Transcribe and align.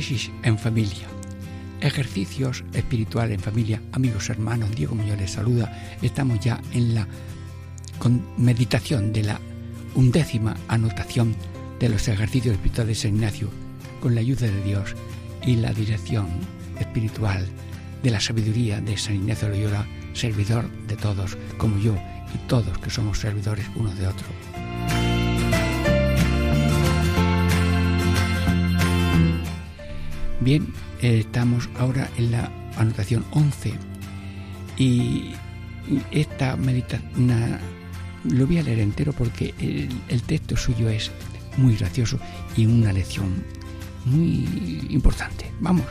Catequesis 0.00 0.30
en 0.44 0.56
familia. 0.56 1.06
Ejercicios 1.82 2.64
espirituales 2.72 3.34
en 3.34 3.40
familia. 3.40 3.82
Amigos, 3.92 4.30
hermanos, 4.30 4.74
Diego 4.74 4.94
Muñoz 4.94 5.18
les 5.18 5.32
saluda. 5.32 5.70
Estamos 6.00 6.40
ya 6.40 6.58
en 6.72 6.94
la 6.94 7.06
meditación 8.38 9.12
de 9.12 9.24
la 9.24 9.40
undécima 9.94 10.56
anotación 10.68 11.36
de 11.78 11.90
los 11.90 12.08
ejercicios 12.08 12.54
espirituales 12.54 12.96
de 12.96 13.02
San 13.02 13.16
Ignacio 13.16 13.50
con 14.00 14.14
la 14.14 14.22
ayuda 14.22 14.46
de 14.46 14.62
Dios 14.62 14.96
y 15.46 15.56
la 15.56 15.74
dirección 15.74 16.28
espiritual 16.78 17.46
de 18.02 18.10
la 18.10 18.20
sabiduría 18.20 18.80
de 18.80 18.96
San 18.96 19.16
Ignacio 19.16 19.48
de 19.48 19.56
Loyola, 19.58 19.86
servidor 20.14 20.70
de 20.86 20.96
todos, 20.96 21.36
como 21.58 21.78
yo 21.78 21.94
y 22.34 22.38
todos 22.48 22.78
que 22.78 22.88
somos 22.88 23.18
servidores 23.18 23.66
unos 23.76 23.98
de 23.98 24.06
otros. 24.06 24.69
Bien, 30.40 30.72
eh, 31.02 31.18
estamos 31.18 31.68
ahora 31.78 32.08
en 32.16 32.32
la 32.32 32.50
anotación 32.78 33.24
11 33.32 33.74
y 34.78 35.32
esta 36.10 36.56
meditación 36.56 37.58
lo 38.24 38.46
voy 38.46 38.58
a 38.58 38.62
leer 38.62 38.78
entero 38.78 39.12
porque 39.12 39.54
el, 39.58 40.22
texto 40.22 40.56
suyo 40.56 40.88
es 40.88 41.10
muy 41.58 41.76
gracioso 41.76 42.18
y 42.56 42.64
una 42.64 42.92
lección 42.92 43.44
muy 44.06 44.86
importante. 44.88 45.50
Vamos, 45.60 45.84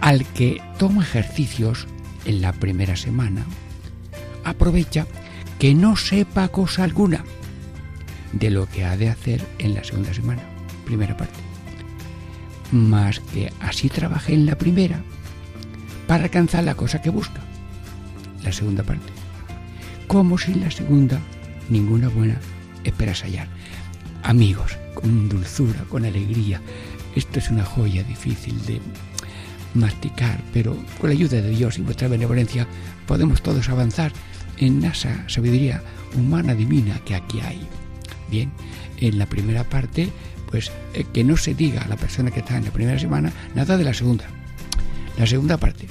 al 0.00 0.24
que 0.24 0.62
toma 0.78 1.02
ejercicios 1.02 1.88
en 2.26 2.40
la 2.40 2.52
primera 2.52 2.94
semana, 2.94 3.44
aprovecha 4.44 5.06
que 5.58 5.74
no 5.74 5.96
sepa 5.96 6.46
cosa 6.48 6.84
alguna 6.84 7.24
de 8.32 8.50
lo 8.50 8.68
que 8.68 8.84
ha 8.84 8.96
de 8.96 9.08
hacer 9.08 9.44
en 9.58 9.74
la 9.74 9.82
segunda 9.82 10.14
semana, 10.14 10.42
primera 10.84 11.16
parte 11.16 11.47
más 12.72 13.20
que 13.20 13.52
así 13.60 13.88
trabajé 13.88 14.34
en 14.34 14.46
la 14.46 14.56
primera 14.56 15.02
para 16.06 16.24
alcanzar 16.24 16.64
la 16.64 16.74
cosa 16.74 17.02
que 17.02 17.10
busca, 17.10 17.40
la 18.42 18.52
segunda 18.52 18.82
parte. 18.82 19.12
Como 20.06 20.38
si 20.38 20.54
la 20.54 20.70
segunda 20.70 21.20
ninguna 21.68 22.08
buena 22.08 22.40
esperas 22.84 23.22
hallar. 23.22 23.48
Amigos, 24.22 24.76
con 24.94 25.28
dulzura, 25.28 25.84
con 25.88 26.04
alegría, 26.04 26.60
esto 27.14 27.38
es 27.38 27.50
una 27.50 27.64
joya 27.64 28.02
difícil 28.02 28.64
de 28.66 28.80
masticar, 29.74 30.40
pero 30.52 30.76
con 31.00 31.10
la 31.10 31.14
ayuda 31.14 31.40
de 31.40 31.50
Dios 31.50 31.78
y 31.78 31.82
vuestra 31.82 32.08
benevolencia 32.08 32.66
podemos 33.06 33.42
todos 33.42 33.68
avanzar 33.68 34.12
en 34.56 34.82
esa 34.84 35.28
sabiduría 35.28 35.82
humana 36.16 36.54
divina 36.54 37.00
que 37.04 37.14
aquí 37.14 37.40
hay. 37.40 37.60
Bien, 38.30 38.50
en 38.98 39.18
la 39.18 39.26
primera 39.26 39.64
parte 39.64 40.10
pues 40.50 40.72
eh, 40.94 41.04
que 41.12 41.24
no 41.24 41.36
se 41.36 41.54
diga 41.54 41.82
a 41.82 41.88
la 41.88 41.96
persona 41.96 42.30
que 42.30 42.40
está 42.40 42.56
en 42.56 42.64
la 42.64 42.70
primera 42.70 42.98
semana 42.98 43.32
nada 43.54 43.76
de 43.76 43.84
la 43.84 43.94
segunda. 43.94 44.24
La 45.18 45.26
segunda 45.26 45.56
parte, 45.56 45.86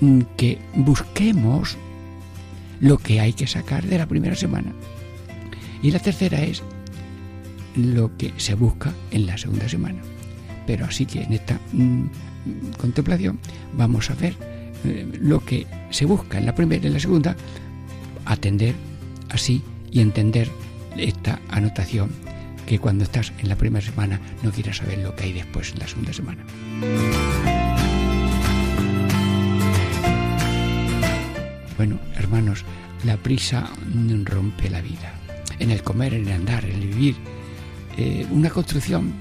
mm, 0.00 0.20
que 0.36 0.58
busquemos 0.74 1.76
lo 2.80 2.98
que 2.98 3.20
hay 3.20 3.32
que 3.32 3.46
sacar 3.46 3.84
de 3.84 3.98
la 3.98 4.06
primera 4.06 4.34
semana. 4.34 4.72
Y 5.82 5.90
la 5.90 5.98
tercera 5.98 6.42
es 6.42 6.62
lo 7.76 8.16
que 8.16 8.32
se 8.36 8.54
busca 8.54 8.92
en 9.10 9.26
la 9.26 9.38
segunda 9.38 9.68
semana. 9.68 10.02
Pero 10.66 10.86
así 10.86 11.06
que 11.06 11.22
en 11.22 11.32
esta 11.32 11.58
mm, 11.72 12.06
contemplación 12.78 13.38
vamos 13.74 14.10
a 14.10 14.14
ver 14.14 14.34
eh, 14.84 15.06
lo 15.20 15.44
que 15.44 15.66
se 15.90 16.06
busca 16.06 16.38
en 16.38 16.46
la 16.46 16.54
primera 16.54 16.84
y 16.84 16.86
en 16.86 16.94
la 16.94 17.00
segunda, 17.00 17.36
atender 18.24 18.74
así 19.28 19.62
y 19.90 20.00
entender 20.00 20.48
esta 20.96 21.40
anotación 21.50 22.10
que 22.66 22.78
cuando 22.78 23.04
estás 23.04 23.32
en 23.38 23.48
la 23.48 23.56
primera 23.56 23.84
semana 23.84 24.20
no 24.42 24.50
quieras 24.52 24.78
saber 24.78 24.98
lo 24.98 25.14
que 25.14 25.24
hay 25.24 25.32
después 25.32 25.72
en 25.72 25.78
la 25.80 25.88
segunda 25.88 26.12
semana. 26.12 26.44
Bueno, 31.76 31.98
hermanos, 32.16 32.64
la 33.04 33.16
prisa 33.16 33.70
rompe 34.24 34.68
la 34.70 34.82
vida. 34.82 35.14
En 35.58 35.70
el 35.70 35.82
comer, 35.82 36.14
en 36.14 36.28
el 36.28 36.32
andar, 36.32 36.64
en 36.64 36.82
el 36.82 36.88
vivir. 36.88 37.16
Eh, 37.96 38.26
una 38.30 38.50
construcción, 38.50 39.12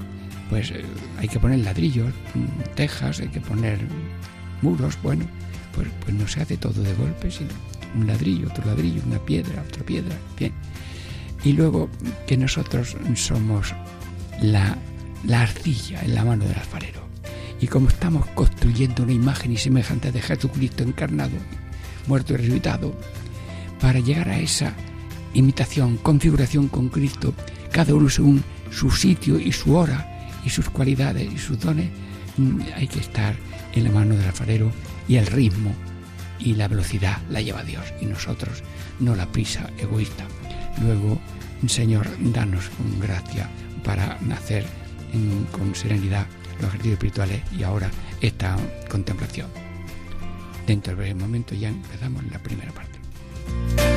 pues 0.50 0.72
eh, 0.72 0.84
hay 1.18 1.28
que 1.28 1.40
poner 1.40 1.60
ladrillos, 1.60 2.14
mm, 2.34 2.76
tejas, 2.76 3.20
hay 3.20 3.30
que 3.30 3.42
poner 3.42 3.80
muros, 4.62 4.98
bueno, 5.02 5.26
pues, 5.74 5.88
pues 6.04 6.16
no 6.16 6.28
se 6.28 6.42
hace 6.42 6.58
todo 6.58 6.82
de 6.84 6.94
golpe, 6.94 7.32
sino 7.32 7.50
un 7.96 8.08
ladrillo, 8.08 8.48
otro 8.48 8.66
ladrillo, 8.66 9.02
una 9.06 9.20
piedra, 9.20 9.64
otra 9.68 9.84
piedra, 9.84 10.16
bien 10.38 10.54
y 11.44 11.54
luego 11.54 11.90
que 12.28 12.38
nosotros 12.38 12.96
somos 13.16 13.74
la, 14.42 14.78
arcilla 15.34 16.02
en 16.02 16.16
la 16.16 16.26
mano 16.26 16.46
del 16.46 16.58
alfarero. 16.58 17.02
Y 17.62 17.68
como 17.68 17.90
estamos 17.90 18.26
construyendo 18.28 19.04
una 19.04 19.12
imagen 19.12 19.52
y 19.52 19.58
semejante 19.58 20.12
de 20.12 20.22
Jesucristo 20.22 20.84
encarnado, 20.84 21.36
muerto 22.08 22.34
y 22.34 22.38
resucitado, 22.38 22.94
para 23.82 24.00
llegar 24.00 24.30
a 24.30 24.40
esa 24.40 24.74
imitación, 25.34 25.98
configuración 25.98 26.68
con 26.68 26.90
Cristo, 26.90 27.34
cada 27.72 27.94
uno 27.94 28.10
según 28.10 28.44
su 28.72 28.92
sitio 28.92 29.40
y 29.40 29.52
su 29.52 29.76
hora 29.76 30.30
y 30.46 30.50
sus 30.50 30.70
cualidades 30.70 31.32
y 31.32 31.38
sus 31.38 31.60
dones, 31.60 31.90
mm, 32.38 32.62
hay 32.76 32.88
que 32.88 33.00
estar 33.00 33.36
en 33.74 33.84
la 33.84 33.92
mano 33.92 34.16
del 34.16 34.26
alfarero 34.26 34.72
y 35.08 35.18
el 35.18 35.28
ritmo 35.28 35.74
y 36.40 36.56
la 36.56 36.68
velocidad 36.68 37.18
la 37.30 37.42
lleva 37.42 37.64
Dios 37.64 37.86
y 38.00 38.06
nosotros 38.06 38.64
no 39.00 39.16
la 39.16 39.26
prisa 39.28 39.70
egoísta. 39.78 40.26
Luego, 40.82 41.20
Señor, 41.68 42.08
danos 42.20 42.70
gracia 43.00 43.50
para 43.84 44.18
nacer 44.22 44.66
con 45.52 45.76
serenidad 45.76 46.26
los 46.60 46.70
ejercicios 46.70 46.94
espirituales 46.94 47.42
y 47.58 47.64
ahora 47.64 47.90
esta 48.22 48.58
contemplación. 48.90 49.48
Dentro 50.68 50.92
de 50.92 50.98
breve 50.98 51.16
momento 51.16 51.56
ya 51.56 51.70
empezamos 51.70 52.24
la 52.32 52.40
primera 52.40 52.72
parte. 52.72 53.89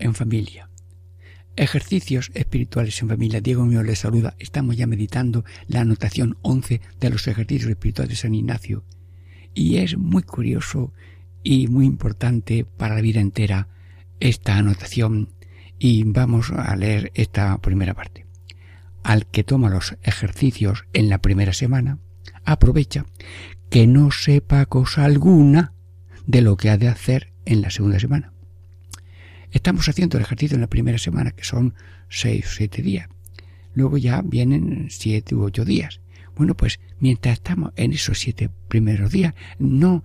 En 0.00 0.14
familia. 0.14 0.68
Ejercicios 1.54 2.32
espirituales 2.34 3.00
en 3.00 3.08
familia. 3.08 3.40
Diego 3.40 3.64
mío 3.64 3.84
les 3.84 4.00
saluda. 4.00 4.34
Estamos 4.40 4.76
ya 4.76 4.88
meditando 4.88 5.44
la 5.68 5.82
anotación 5.82 6.36
11 6.42 6.80
de 6.98 7.10
los 7.10 7.28
ejercicios 7.28 7.70
espirituales 7.70 8.10
de 8.10 8.16
San 8.16 8.34
Ignacio. 8.34 8.82
Y 9.54 9.76
es 9.76 9.96
muy 9.96 10.24
curioso 10.24 10.92
y 11.44 11.68
muy 11.68 11.86
importante 11.86 12.64
para 12.64 12.96
la 12.96 13.02
vida 13.02 13.20
entera 13.20 13.68
esta 14.18 14.56
anotación. 14.56 15.28
Y 15.78 16.02
vamos 16.06 16.50
a 16.50 16.74
leer 16.74 17.12
esta 17.14 17.56
primera 17.58 17.94
parte. 17.94 18.26
Al 19.04 19.26
que 19.26 19.44
toma 19.44 19.70
los 19.70 19.96
ejercicios 20.02 20.86
en 20.92 21.08
la 21.08 21.18
primera 21.18 21.52
semana, 21.52 22.00
aprovecha 22.44 23.06
que 23.70 23.86
no 23.86 24.10
sepa 24.10 24.66
cosa 24.66 25.04
alguna 25.04 25.72
de 26.26 26.42
lo 26.42 26.56
que 26.56 26.68
ha 26.68 26.78
de 26.78 26.88
hacer 26.88 27.32
en 27.44 27.62
la 27.62 27.70
segunda 27.70 28.00
semana. 28.00 28.32
Estamos 29.52 29.88
haciendo 29.88 30.16
el 30.16 30.24
ejercicio 30.24 30.54
en 30.54 30.62
la 30.62 30.66
primera 30.66 30.98
semana, 30.98 31.30
que 31.30 31.44
son 31.44 31.74
seis 32.08 32.46
o 32.46 32.50
siete 32.56 32.82
días. 32.82 33.08
Luego 33.74 33.98
ya 33.98 34.22
vienen 34.22 34.88
siete 34.90 35.34
u 35.34 35.44
ocho 35.44 35.64
días. 35.64 36.00
Bueno, 36.34 36.54
pues 36.54 36.80
mientras 36.98 37.34
estamos 37.34 37.72
en 37.76 37.92
esos 37.92 38.18
siete 38.18 38.48
primeros 38.68 39.12
días, 39.12 39.34
no 39.58 40.02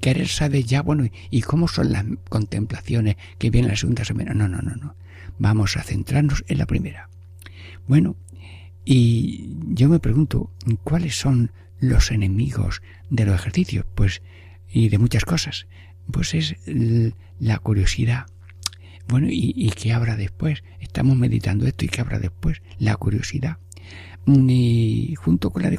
querer 0.00 0.28
saber 0.28 0.64
ya, 0.64 0.82
bueno, 0.82 1.08
¿y 1.30 1.40
cómo 1.40 1.66
son 1.68 1.92
las 1.92 2.04
contemplaciones 2.28 3.16
que 3.38 3.50
vienen 3.50 3.70
la 3.70 3.76
segunda 3.76 4.04
semana? 4.04 4.34
No, 4.34 4.46
no, 4.48 4.60
no, 4.60 4.76
no. 4.76 4.94
Vamos 5.38 5.78
a 5.78 5.82
centrarnos 5.82 6.44
en 6.48 6.58
la 6.58 6.66
primera. 6.66 7.08
Bueno, 7.88 8.16
y 8.84 9.56
yo 9.68 9.88
me 9.88 10.00
pregunto, 10.00 10.50
¿cuáles 10.84 11.18
son 11.18 11.50
los 11.80 12.10
enemigos 12.10 12.82
de 13.08 13.24
los 13.24 13.34
ejercicios? 13.34 13.86
Pues, 13.94 14.20
y 14.70 14.90
de 14.90 14.98
muchas 14.98 15.24
cosas. 15.24 15.66
Pues 16.12 16.34
es 16.34 16.56
la 17.38 17.58
curiosidad, 17.58 18.26
bueno, 19.10 19.26
¿y, 19.28 19.70
qué 19.70 19.92
habrá 19.92 20.16
después? 20.16 20.62
Estamos 20.78 21.16
meditando 21.16 21.66
esto 21.66 21.84
y 21.84 21.88
qué 21.88 22.00
habrá 22.00 22.20
después? 22.20 22.62
La 22.78 22.96
curiosidad. 22.96 23.58
Y 24.26 25.14
junto 25.16 25.50
con 25.50 25.62
la 25.62 25.76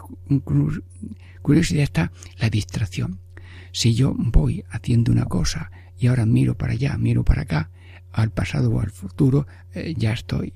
curiosidad 1.41 1.83
está 1.83 2.11
la 2.37 2.49
distracción. 2.49 3.19
Si 3.71 3.93
yo 3.93 4.13
voy 4.17 4.65
haciendo 4.69 5.13
una 5.13 5.25
cosa 5.25 5.71
y 5.97 6.07
ahora 6.07 6.25
miro 6.25 6.57
para 6.57 6.73
allá, 6.73 6.97
miro 6.97 7.23
para 7.23 7.43
acá, 7.43 7.69
al 8.11 8.31
pasado 8.31 8.69
o 8.69 8.81
al 8.81 8.91
futuro, 8.91 9.47
eh, 9.73 9.93
ya 9.97 10.11
estoy. 10.11 10.53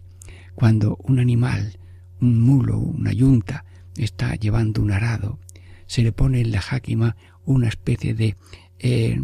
Cuando 0.54 0.98
un 0.98 1.19
animal, 1.19 1.80
un 2.19 2.42
mulo, 2.42 2.78
una 2.78 3.13
yunta, 3.13 3.63
está 3.95 4.36
llevando 4.36 4.81
un 4.81 4.92
arado, 4.92 5.39
se 5.88 6.01
le 6.01 6.12
pone 6.12 6.42
en 6.42 6.51
la 6.51 6.62
jáquima 6.62 7.16
una 7.45 7.69
especie 7.69 8.13
de 8.13 8.36
eh, 8.80 9.18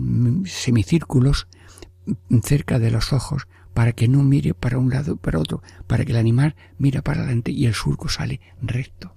semicírculos 0.45 1.47
cerca 2.43 2.79
de 2.79 2.91
los 2.91 3.13
ojos 3.13 3.47
para 3.73 3.93
que 3.93 4.07
no 4.07 4.23
mire 4.23 4.53
para 4.53 4.77
un 4.77 4.89
lado 4.89 5.13
y 5.13 5.17
para 5.17 5.39
otro, 5.39 5.61
para 5.87 6.05
que 6.05 6.11
el 6.11 6.17
animal 6.17 6.55
mira 6.77 7.01
para 7.01 7.21
adelante 7.21 7.51
y 7.51 7.65
el 7.65 7.73
surco 7.73 8.09
sale 8.09 8.41
recto. 8.61 9.15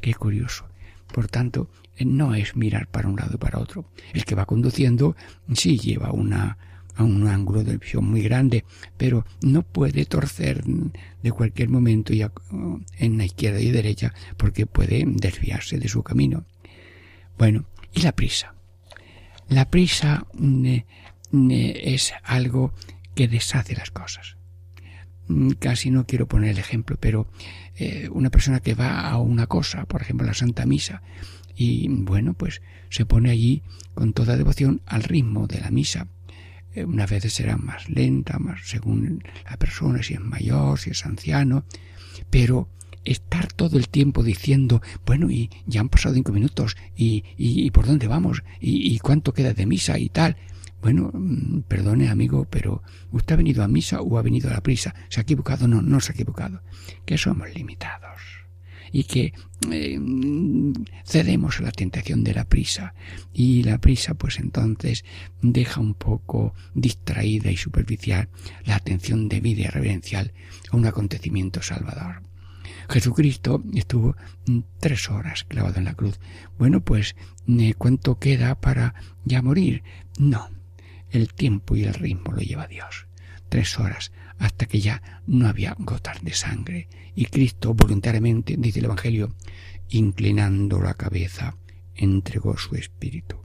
Qué 0.00 0.14
curioso. 0.14 0.66
Por 1.12 1.28
tanto, 1.28 1.70
no 2.00 2.34
es 2.34 2.56
mirar 2.56 2.88
para 2.88 3.08
un 3.08 3.16
lado 3.16 3.34
y 3.34 3.38
para 3.38 3.58
otro. 3.58 3.86
El 4.12 4.24
que 4.24 4.34
va 4.34 4.46
conduciendo 4.46 5.16
sí 5.54 5.78
lleva 5.78 6.12
una, 6.12 6.58
a 6.96 7.04
un 7.04 7.26
ángulo 7.28 7.64
de 7.64 7.78
visión 7.78 8.04
muy 8.10 8.22
grande, 8.22 8.64
pero 8.96 9.24
no 9.42 9.62
puede 9.62 10.04
torcer 10.04 10.64
de 10.64 11.32
cualquier 11.32 11.68
momento 11.68 12.12
y 12.12 12.26
en 12.98 13.18
la 13.18 13.24
izquierda 13.24 13.60
y 13.60 13.70
derecha 13.70 14.12
porque 14.36 14.66
puede 14.66 15.04
desviarse 15.06 15.78
de 15.78 15.88
su 15.88 16.02
camino. 16.02 16.44
Bueno, 17.38 17.66
y 17.92 18.02
la 18.02 18.12
prisa. 18.12 18.54
La 19.48 19.70
prisa 19.70 20.26
mm, 20.34 20.76
es 21.50 22.12
algo 22.22 22.72
que 23.14 23.28
deshace 23.28 23.74
las 23.74 23.90
cosas. 23.90 24.36
Mm, 25.28 25.52
casi 25.52 25.90
no 25.90 26.06
quiero 26.06 26.28
poner 26.28 26.50
el 26.50 26.58
ejemplo, 26.58 26.96
pero 27.00 27.26
eh, 27.76 28.08
una 28.12 28.30
persona 28.30 28.60
que 28.60 28.74
va 28.74 29.08
a 29.08 29.18
una 29.18 29.46
cosa, 29.46 29.86
por 29.86 30.02
ejemplo 30.02 30.26
la 30.26 30.34
Santa 30.34 30.66
Misa, 30.66 31.02
y 31.56 31.88
bueno, 31.88 32.34
pues 32.34 32.62
se 32.90 33.06
pone 33.06 33.30
allí 33.30 33.62
con 33.94 34.12
toda 34.12 34.36
devoción 34.36 34.80
al 34.86 35.02
ritmo 35.04 35.46
de 35.46 35.60
la 35.60 35.70
misa. 35.70 36.08
Eh, 36.74 36.84
unas 36.84 37.08
veces 37.08 37.32
será 37.32 37.56
más 37.56 37.88
lenta, 37.88 38.38
más 38.38 38.60
según 38.64 39.22
la 39.48 39.56
persona, 39.56 40.02
si 40.02 40.14
es 40.14 40.20
mayor, 40.20 40.78
si 40.78 40.90
es 40.90 41.06
anciano, 41.06 41.64
pero 42.30 42.68
estar 43.04 43.52
todo 43.52 43.78
el 43.78 43.88
tiempo 43.88 44.22
diciendo, 44.22 44.82
bueno, 45.06 45.30
y 45.30 45.50
ya 45.66 45.80
han 45.80 45.88
pasado 45.88 46.14
cinco 46.14 46.32
minutos, 46.32 46.76
y, 46.96 47.24
y, 47.36 47.70
por 47.70 47.86
dónde 47.86 48.08
vamos, 48.08 48.42
y 48.60 48.98
cuánto 48.98 49.34
queda 49.34 49.52
de 49.52 49.66
misa 49.66 49.98
y 49.98 50.08
tal, 50.08 50.36
bueno, 50.84 51.10
mm, 51.14 51.62
perdone 51.62 52.10
amigo, 52.10 52.46
pero 52.50 52.82
¿usted 53.10 53.32
ha 53.32 53.36
venido 53.38 53.64
a 53.64 53.68
misa 53.68 54.02
o 54.02 54.18
ha 54.18 54.22
venido 54.22 54.50
a 54.50 54.52
la 54.52 54.62
prisa? 54.62 54.94
¿Se 55.08 55.18
ha 55.18 55.22
equivocado? 55.22 55.66
No, 55.66 55.80
no 55.80 55.98
se 55.98 56.12
ha 56.12 56.14
equivocado. 56.14 56.60
Que 57.06 57.16
somos 57.16 57.48
limitados 57.54 58.20
y 58.92 59.04
que 59.04 59.32
eh, 59.70 59.98
cedemos 61.06 61.58
a 61.58 61.62
la 61.62 61.72
tentación 61.72 62.22
de 62.22 62.34
la 62.34 62.44
prisa. 62.44 62.92
Y 63.32 63.62
la 63.62 63.78
prisa, 63.78 64.12
pues 64.12 64.38
entonces, 64.38 65.06
deja 65.40 65.80
un 65.80 65.94
poco 65.94 66.52
distraída 66.74 67.50
y 67.50 67.56
superficial 67.56 68.28
la 68.66 68.76
atención 68.76 69.30
debida 69.30 69.62
y 69.62 69.68
reverencial 69.68 70.34
a 70.70 70.76
un 70.76 70.84
acontecimiento 70.84 71.62
salvador. 71.62 72.24
Jesucristo 72.90 73.64
estuvo 73.72 74.16
mm, 74.46 74.58
tres 74.80 75.08
horas 75.08 75.44
clavado 75.44 75.78
en 75.78 75.86
la 75.86 75.94
cruz. 75.94 76.20
Bueno, 76.58 76.82
pues, 76.82 77.16
eh, 77.48 77.72
¿cuánto 77.78 78.18
queda 78.18 78.60
para 78.60 78.94
ya 79.24 79.40
morir? 79.40 79.82
No, 80.18 80.50
el 81.14 81.32
tiempo 81.32 81.76
y 81.76 81.84
el 81.84 81.94
ritmo 81.94 82.32
lo 82.32 82.40
lleva 82.40 82.66
Dios. 82.66 83.06
Tres 83.48 83.78
horas 83.78 84.12
hasta 84.38 84.66
que 84.66 84.80
ya 84.80 85.22
no 85.26 85.46
había 85.46 85.76
gotas 85.78 86.22
de 86.22 86.32
sangre 86.32 86.88
y 87.14 87.26
Cristo 87.26 87.74
voluntariamente, 87.74 88.56
dice 88.58 88.80
el 88.80 88.86
Evangelio, 88.86 89.34
inclinando 89.88 90.80
la 90.80 90.94
cabeza, 90.94 91.56
entregó 91.94 92.56
su 92.58 92.74
espíritu. 92.74 93.36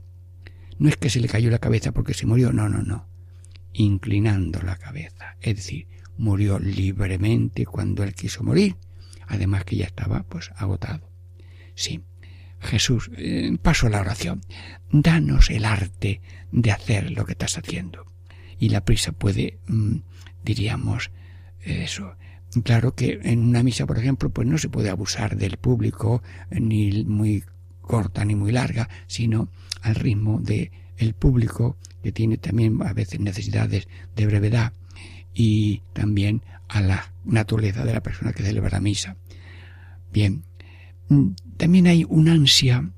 No 0.78 0.88
es 0.88 0.96
que 0.96 1.10
se 1.10 1.20
le 1.20 1.28
cayó 1.28 1.50
la 1.50 1.58
cabeza 1.58 1.92
porque 1.92 2.14
se 2.14 2.26
murió, 2.26 2.52
no, 2.52 2.68
no, 2.68 2.82
no. 2.82 3.06
Inclinando 3.72 4.60
la 4.62 4.76
cabeza, 4.76 5.36
es 5.40 5.56
decir, 5.56 5.86
murió 6.16 6.58
libremente 6.58 7.66
cuando 7.66 8.02
él 8.02 8.14
quiso 8.14 8.42
morir, 8.42 8.76
además 9.28 9.64
que 9.64 9.76
ya 9.76 9.86
estaba 9.86 10.24
pues 10.24 10.50
agotado. 10.56 11.08
Sí, 11.74 12.02
Jesús, 12.60 13.10
eh, 13.16 13.56
paso 13.62 13.86
a 13.86 13.90
la 13.90 14.00
oración. 14.00 14.42
Danos 14.92 15.50
el 15.50 15.64
arte 15.64 16.20
de 16.52 16.70
hacer 16.70 17.10
lo 17.10 17.24
que 17.24 17.32
estás 17.32 17.58
haciendo. 17.58 18.06
Y 18.58 18.68
la 18.68 18.84
prisa 18.84 19.12
puede, 19.12 19.58
mm, 19.66 19.96
diríamos, 20.44 21.10
eso. 21.60 22.14
Claro 22.64 22.94
que 22.94 23.20
en 23.22 23.40
una 23.40 23.62
misa, 23.62 23.86
por 23.86 23.98
ejemplo, 23.98 24.30
pues 24.30 24.46
no 24.46 24.58
se 24.58 24.68
puede 24.68 24.90
abusar 24.90 25.36
del 25.36 25.56
público, 25.56 26.22
ni 26.50 27.04
muy 27.04 27.44
corta 27.80 28.24
ni 28.24 28.34
muy 28.34 28.52
larga, 28.52 28.88
sino 29.06 29.50
al 29.82 29.94
ritmo 29.94 30.40
de 30.40 30.72
el 30.96 31.14
público, 31.14 31.76
que 32.02 32.12
tiene 32.12 32.36
también 32.36 32.78
a 32.82 32.92
veces 32.92 33.20
necesidades 33.20 33.88
de 34.16 34.26
brevedad, 34.26 34.72
y 35.32 35.82
también 35.92 36.42
a 36.68 36.80
la 36.80 37.12
naturaleza 37.24 37.84
de 37.84 37.94
la 37.94 38.02
persona 38.02 38.32
que 38.32 38.42
celebra 38.42 38.70
la 38.70 38.80
misa. 38.80 39.16
Bien, 40.12 40.42
Mm, 41.10 41.30
también 41.60 41.88
hay 41.88 42.06
una 42.08 42.32
ansia, 42.32 42.90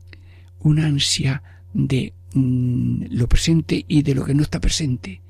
una 0.61 0.87
ansia 0.87 1.43
de 1.75 2.15
mm, 2.33 3.07
lo 3.11 3.27
presente 3.27 3.85
y 3.89 4.03
de 4.03 4.15
lo 4.15 4.25
que 4.25 4.35
no 4.35 4.43
está 4.45 4.61
presente. 4.61 5.21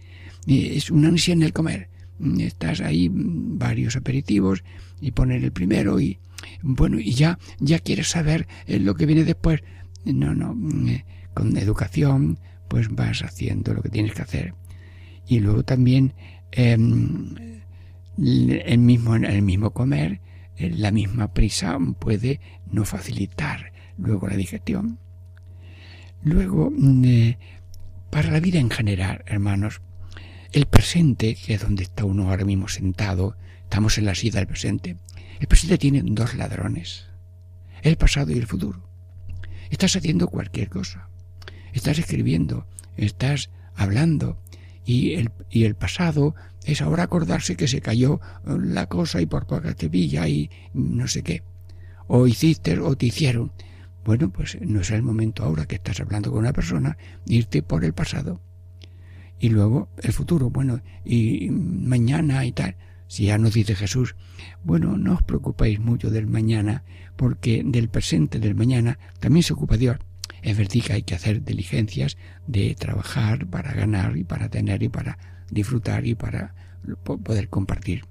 Eh, 0.46 0.74
es 0.76 0.90
una 0.90 1.08
ansia 1.08 1.32
en 1.32 1.42
el 1.42 1.54
comer. 1.54 1.88
Mm, 2.18 2.40
estás 2.40 2.82
ahí 2.82 3.08
varios 3.10 3.96
aperitivos 3.96 4.62
y 5.00 5.12
poner 5.12 5.42
el 5.44 5.50
primero 5.50 5.98
y 5.98 6.18
bueno 6.60 6.98
y 6.98 7.12
ya 7.12 7.38
ya 7.58 7.78
quieres 7.78 8.08
saber 8.08 8.46
eh, 8.66 8.78
lo 8.78 8.96
que 8.96 9.06
viene 9.06 9.24
después. 9.24 9.62
No, 10.04 10.34
no. 10.34 10.54
Eh, 10.90 11.02
con 11.32 11.56
educación 11.56 12.38
pues 12.68 12.90
vas 12.90 13.22
haciendo 13.22 13.72
lo 13.72 13.80
que 13.80 13.88
tienes 13.88 14.12
que 14.12 14.22
hacer 14.22 14.54
y 15.26 15.40
luego 15.40 15.62
también 15.62 16.12
em, 16.50 17.34
el 18.18 18.78
mismo 18.78 19.14
el 19.16 19.40
mismo 19.40 19.70
comer 19.70 20.20
la 20.70 20.90
misma 20.90 21.32
prisa 21.32 21.78
puede 21.98 22.40
no 22.70 22.84
facilitar 22.84 23.72
luego 23.96 24.28
la 24.28 24.36
digestión. 24.36 24.98
Luego, 26.22 26.70
mm, 26.70 27.04
eh, 27.04 27.38
para 28.10 28.30
la 28.30 28.40
vida 28.40 28.58
en 28.58 28.70
general, 28.70 29.24
hermanos, 29.26 29.80
el 30.52 30.66
presente, 30.66 31.34
que 31.34 31.54
es 31.54 31.62
donde 31.62 31.82
está 31.82 32.04
uno 32.04 32.30
ahora 32.30 32.44
mismo 32.44 32.68
sentado, 32.68 33.36
estamos 33.62 33.98
en 33.98 34.04
la 34.04 34.14
silla 34.14 34.38
del 34.38 34.46
presente, 34.46 34.96
el 35.40 35.46
presente 35.46 35.78
tiene 35.78 36.02
dos 36.04 36.34
ladrones, 36.34 37.06
el 37.82 37.96
pasado 37.96 38.32
y 38.32 38.38
el 38.38 38.46
futuro. 38.46 38.86
Estás 39.70 39.96
haciendo 39.96 40.28
cualquier 40.28 40.68
cosa, 40.68 41.08
estás 41.72 41.98
escribiendo, 41.98 42.66
estás 42.96 43.50
hablando, 43.74 44.38
y 44.84 45.14
el, 45.14 45.30
y 45.50 45.64
el 45.64 45.74
pasado 45.74 46.34
es 46.64 46.80
ahora 46.80 47.04
acordarse 47.04 47.56
que 47.56 47.68
se 47.68 47.80
cayó 47.80 48.20
la 48.44 48.86
cosa 48.86 49.20
y 49.20 49.26
por 49.26 49.46
poca 49.46 49.74
te 49.74 49.88
pilla 49.88 50.28
y 50.28 50.50
no 50.74 51.08
sé 51.08 51.22
qué. 51.22 51.42
O 52.06 52.26
hiciste 52.26 52.78
o 52.78 52.96
te 52.96 53.06
hicieron. 53.06 53.52
Bueno, 54.04 54.30
pues 54.30 54.58
no 54.60 54.80
es 54.80 54.90
el 54.90 55.02
momento 55.02 55.44
ahora 55.44 55.66
que 55.66 55.76
estás 55.76 56.00
hablando 56.00 56.30
con 56.30 56.40
una 56.40 56.52
persona, 56.52 56.96
irte 57.26 57.62
por 57.62 57.84
el 57.84 57.92
pasado. 57.92 58.40
Y 59.38 59.48
luego 59.48 59.88
el 60.02 60.12
futuro, 60.12 60.50
bueno, 60.50 60.80
y 61.04 61.50
mañana 61.50 62.44
y 62.44 62.52
tal. 62.52 62.76
Si 63.06 63.26
ya 63.26 63.38
nos 63.38 63.54
dice 63.54 63.74
Jesús, 63.74 64.16
bueno, 64.64 64.96
no 64.96 65.14
os 65.14 65.22
preocupéis 65.22 65.78
mucho 65.78 66.10
del 66.10 66.26
mañana, 66.26 66.84
porque 67.16 67.62
del 67.64 67.88
presente 67.88 68.38
del 68.38 68.54
mañana 68.54 68.98
también 69.20 69.42
se 69.42 69.52
ocupa 69.52 69.76
Dios. 69.76 69.98
Es 70.42 70.56
verdad 70.56 70.82
que 70.84 70.92
hay 70.92 71.02
que 71.02 71.14
hacer 71.14 71.44
diligencias 71.44 72.16
de 72.46 72.74
trabajar 72.74 73.46
para 73.46 73.72
ganar 73.72 74.16
y 74.16 74.24
para 74.24 74.48
tener 74.48 74.82
y 74.82 74.88
para 74.88 75.18
disfrutar 75.50 76.06
y 76.06 76.14
para 76.14 76.54
poder 77.04 77.48
compartir. 77.48 78.04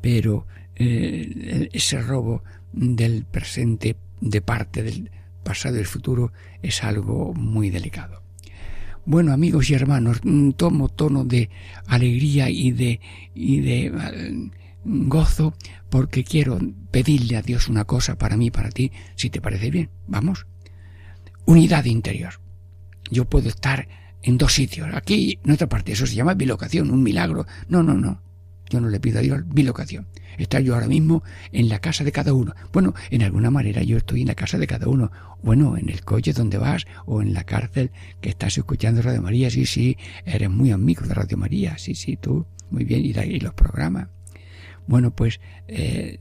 Pero 0.00 0.46
eh, 0.74 1.68
ese 1.72 2.00
robo 2.00 2.42
del 2.72 3.24
presente 3.24 3.96
de 4.20 4.40
parte 4.40 4.82
del 4.82 5.10
pasado 5.44 5.76
y 5.76 5.80
el 5.80 5.86
futuro 5.86 6.32
es 6.62 6.82
algo 6.82 7.32
muy 7.34 7.70
delicado. 7.70 8.22
Bueno, 9.06 9.32
amigos 9.32 9.70
y 9.70 9.74
hermanos, 9.74 10.20
mm, 10.22 10.50
tomo 10.50 10.88
tono 10.88 11.24
de 11.24 11.48
alegría 11.86 12.50
y 12.50 12.72
de, 12.72 13.00
y 13.34 13.60
de 13.60 13.86
eh, 13.86 14.50
gozo 14.84 15.54
porque 15.88 16.24
quiero 16.24 16.58
pedirle 16.90 17.36
a 17.36 17.42
Dios 17.42 17.68
una 17.68 17.84
cosa 17.84 18.18
para 18.18 18.36
mí, 18.36 18.50
para 18.50 18.70
ti, 18.70 18.92
si 19.16 19.30
te 19.30 19.40
parece 19.40 19.70
bien. 19.70 19.88
Vamos. 20.06 20.46
Unidad 21.48 21.86
interior. 21.86 22.34
Yo 23.10 23.24
puedo 23.24 23.48
estar 23.48 23.88
en 24.22 24.36
dos 24.36 24.52
sitios, 24.52 24.86
aquí 24.92 25.38
en 25.42 25.52
otra 25.52 25.66
parte. 25.66 25.92
Eso 25.92 26.06
se 26.06 26.14
llama 26.14 26.34
bilocación, 26.34 26.90
un 26.90 27.02
milagro. 27.02 27.46
No, 27.70 27.82
no, 27.82 27.94
no. 27.94 28.20
Yo 28.68 28.82
no 28.82 28.90
le 28.90 29.00
pido 29.00 29.18
a 29.18 29.22
Dios 29.22 29.40
bilocación. 29.46 30.08
Estar 30.36 30.60
yo 30.60 30.74
ahora 30.74 30.88
mismo 30.88 31.22
en 31.50 31.70
la 31.70 31.78
casa 31.78 32.04
de 32.04 32.12
cada 32.12 32.34
uno. 32.34 32.54
Bueno, 32.70 32.92
en 33.08 33.22
alguna 33.22 33.50
manera 33.50 33.82
yo 33.82 33.96
estoy 33.96 34.20
en 34.20 34.26
la 34.26 34.34
casa 34.34 34.58
de 34.58 34.66
cada 34.66 34.88
uno. 34.88 35.10
Bueno, 35.42 35.78
en 35.78 35.88
el 35.88 36.04
coche 36.04 36.34
donde 36.34 36.58
vas 36.58 36.84
o 37.06 37.22
en 37.22 37.32
la 37.32 37.44
cárcel 37.44 37.92
que 38.20 38.28
estás 38.28 38.58
escuchando 38.58 39.00
Radio 39.00 39.22
María. 39.22 39.48
Sí, 39.48 39.64
sí, 39.64 39.96
eres 40.26 40.50
muy 40.50 40.70
amigo 40.70 41.06
de 41.06 41.14
Radio 41.14 41.38
María. 41.38 41.78
Sí, 41.78 41.94
sí, 41.94 42.18
tú. 42.18 42.44
Muy 42.70 42.84
bien. 42.84 43.06
Y, 43.06 43.18
y 43.18 43.40
los 43.40 43.54
programas. 43.54 44.08
Bueno, 44.86 45.12
pues 45.12 45.40
eh, 45.66 46.20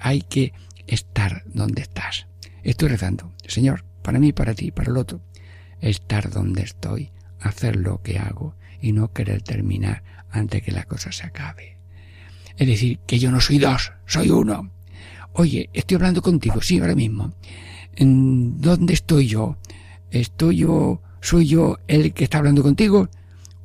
hay 0.00 0.22
que 0.22 0.52
estar 0.88 1.44
donde 1.54 1.82
estás. 1.82 2.26
Estoy 2.64 2.88
rezando. 2.88 3.32
Señor, 3.46 3.84
para 4.06 4.20
mí, 4.20 4.32
para 4.32 4.54
ti, 4.54 4.70
para 4.70 4.92
el 4.92 4.98
otro. 4.98 5.20
Estar 5.80 6.30
donde 6.30 6.62
estoy. 6.62 7.10
Hacer 7.40 7.74
lo 7.74 8.02
que 8.02 8.20
hago 8.20 8.54
y 8.80 8.92
no 8.92 9.12
querer 9.12 9.42
terminar 9.42 10.04
antes 10.30 10.62
que 10.62 10.70
la 10.70 10.84
cosa 10.84 11.10
se 11.10 11.26
acabe. 11.26 11.76
Es 12.56 12.68
decir, 12.68 13.00
que 13.04 13.18
yo 13.18 13.32
no 13.32 13.40
soy 13.40 13.58
dos, 13.58 13.92
soy 14.06 14.30
uno. 14.30 14.70
Oye, 15.32 15.70
estoy 15.72 15.96
hablando 15.96 16.22
contigo, 16.22 16.62
sí, 16.62 16.78
ahora 16.78 16.94
mismo. 16.94 17.34
¿En 17.96 18.60
¿Dónde 18.60 18.94
estoy 18.94 19.26
yo? 19.26 19.56
¿Estoy 20.12 20.58
yo, 20.58 21.02
soy 21.20 21.48
yo 21.48 21.78
el 21.88 22.12
que 22.14 22.22
está 22.22 22.38
hablando 22.38 22.62
contigo? 22.62 23.08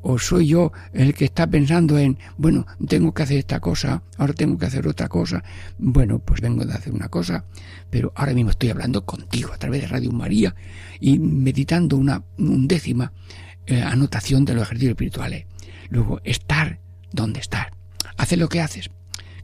¿O 0.01 0.17
soy 0.17 0.47
yo 0.47 0.71
el 0.93 1.13
que 1.13 1.25
está 1.25 1.47
pensando 1.47 1.97
en, 1.97 2.17
bueno, 2.37 2.65
tengo 2.87 3.13
que 3.13 3.23
hacer 3.23 3.37
esta 3.37 3.59
cosa, 3.59 4.03
ahora 4.17 4.33
tengo 4.33 4.57
que 4.57 4.65
hacer 4.65 4.87
otra 4.87 5.07
cosa? 5.07 5.43
Bueno, 5.77 6.19
pues 6.19 6.41
vengo 6.41 6.65
de 6.65 6.73
hacer 6.73 6.93
una 6.93 7.09
cosa, 7.09 7.45
pero 7.89 8.11
ahora 8.15 8.33
mismo 8.33 8.51
estoy 8.51 8.69
hablando 8.69 9.05
contigo 9.05 9.53
a 9.53 9.57
través 9.57 9.81
de 9.81 9.87
Radio 9.87 10.11
María 10.11 10.55
y 10.99 11.19
meditando 11.19 11.97
una 11.97 12.23
undécima 12.37 13.13
eh, 13.67 13.81
anotación 13.81 14.43
de 14.43 14.55
los 14.55 14.63
ejercicios 14.63 14.91
espirituales. 14.91 15.45
Luego, 15.89 16.19
estar 16.23 16.79
donde 17.11 17.39
estás. 17.39 17.67
Hace 18.17 18.37
lo 18.37 18.49
que 18.49 18.61
haces. 18.61 18.89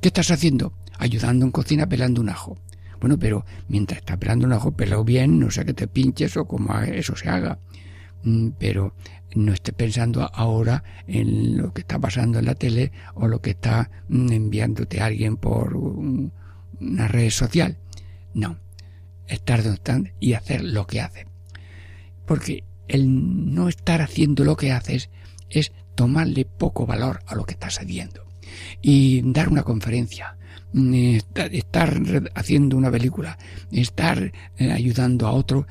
¿Qué 0.02 0.08
estás 0.08 0.32
haciendo? 0.32 0.74
Ayudando 0.98 1.46
en 1.46 1.52
cocina 1.52 1.88
pelando 1.88 2.22
un 2.22 2.30
ajo. 2.30 2.58
Bueno, 3.00 3.20
pero 3.20 3.46
mientras 3.68 4.00
estás 4.00 4.18
pelando 4.18 4.48
un 4.48 4.54
ajo, 4.54 4.72
pelado 4.72 5.04
bien, 5.04 5.40
no 5.40 5.52
sé 5.52 5.66
que 5.66 5.74
te 5.74 5.88
pinches 5.88 6.36
o 6.38 6.46
como 6.46 6.78
eso 6.80 7.16
se 7.16 7.30
haga. 7.30 7.60
Mm, 8.24 8.50
pero 8.58 8.94
no 9.36 9.54
estés 9.54 9.76
pensando 9.76 10.30
ahora 10.34 10.84
en 11.08 11.58
lo 11.58 11.74
que 11.74 11.82
está 11.82 12.00
pasando 12.00 12.40
en 12.40 12.46
la 12.46 12.56
tele 12.56 12.92
o 13.16 13.28
lo 13.28 13.42
que 13.42 13.52
está 13.52 13.90
mm, 14.10 14.32
enviándote 14.32 15.02
a 15.02 15.06
alguien 15.06 15.38
por 15.38 15.76
una 15.76 17.08
red 17.08 17.30
social. 17.30 17.78
No, 18.34 18.58
estar 19.28 19.64
donde 19.64 19.76
están 19.76 20.14
y 20.20 20.34
hacer 20.34 20.64
lo 20.64 20.88
que 20.88 21.02
haces. 21.02 21.26
Porque 22.26 22.64
el 22.88 23.54
no 23.54 23.70
estar 23.70 24.02
haciendo 24.02 24.44
lo 24.44 24.56
que 24.56 24.72
haces 24.72 25.10
es 25.50 25.72
tomarle 25.96 26.46
poco 26.46 26.86
valor 26.86 27.22
a 27.28 27.36
lo 27.36 27.46
que 27.46 27.54
estás 27.54 27.80
haciendo 27.80 28.26
y 28.82 29.22
dar 29.32 29.50
una 29.50 29.64
conferencia, 29.64 30.38
mm, 30.74 31.18
estar 31.52 32.02
haciendo 32.36 32.78
una 32.78 32.92
película, 32.92 33.38
estar 33.72 34.32
eh, 34.58 34.72
ayudando 34.72 35.28
a 35.28 35.32
otro, 35.32 35.68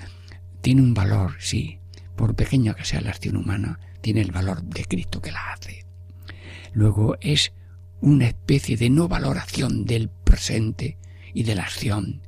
tiene 0.61 0.83
un 0.83 0.95
valor, 0.95 1.35
sí, 1.39 1.79
por 2.17 2.35
pequeña 2.35 2.75
que 2.75 2.85
sea 2.85 3.01
la 3.01 3.11
acción 3.11 3.37
humana, 3.37 3.79
tiene 4.01 4.23
el 4.23 4.33
valor 4.33 4.63
de 4.63 4.85
Cristo 4.85 5.21
que 5.21 5.33
la 5.33 5.53
hace. 5.53 5.85
Luego 6.73 7.17
es 7.21 7.53
una 8.01 8.27
especie 8.27 8.77
de 8.77 8.91
no 8.91 9.09
valoración 9.09 9.85
del 9.85 10.09
presente 10.09 10.99
y 11.33 11.45
de 11.45 11.55
la 11.55 11.63
acción, 11.63 12.23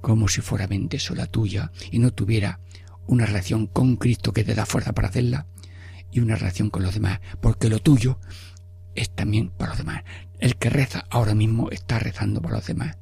como 0.00 0.28
si 0.28 0.40
fuera 0.40 0.66
mente 0.66 0.98
sola 0.98 1.26
tuya 1.26 1.70
y 1.90 1.98
no 1.98 2.12
tuviera 2.12 2.60
una 3.06 3.26
relación 3.26 3.66
con 3.66 3.96
Cristo 3.96 4.32
que 4.32 4.44
te 4.44 4.54
da 4.54 4.66
fuerza 4.66 4.92
para 4.92 5.08
hacerla 5.08 5.46
y 6.10 6.20
una 6.20 6.36
relación 6.36 6.70
con 6.70 6.82
los 6.82 6.94
demás, 6.94 7.20
porque 7.40 7.68
lo 7.68 7.78
tuyo 7.80 8.18
es 8.94 9.10
también 9.10 9.50
para 9.50 9.70
los 9.70 9.78
demás. 9.78 10.04
El 10.38 10.56
que 10.56 10.70
reza 10.70 11.04
ahora 11.10 11.34
mismo 11.34 11.70
está 11.70 11.98
rezando 11.98 12.40
para 12.40 12.56
los 12.56 12.66
demás. 12.66 12.96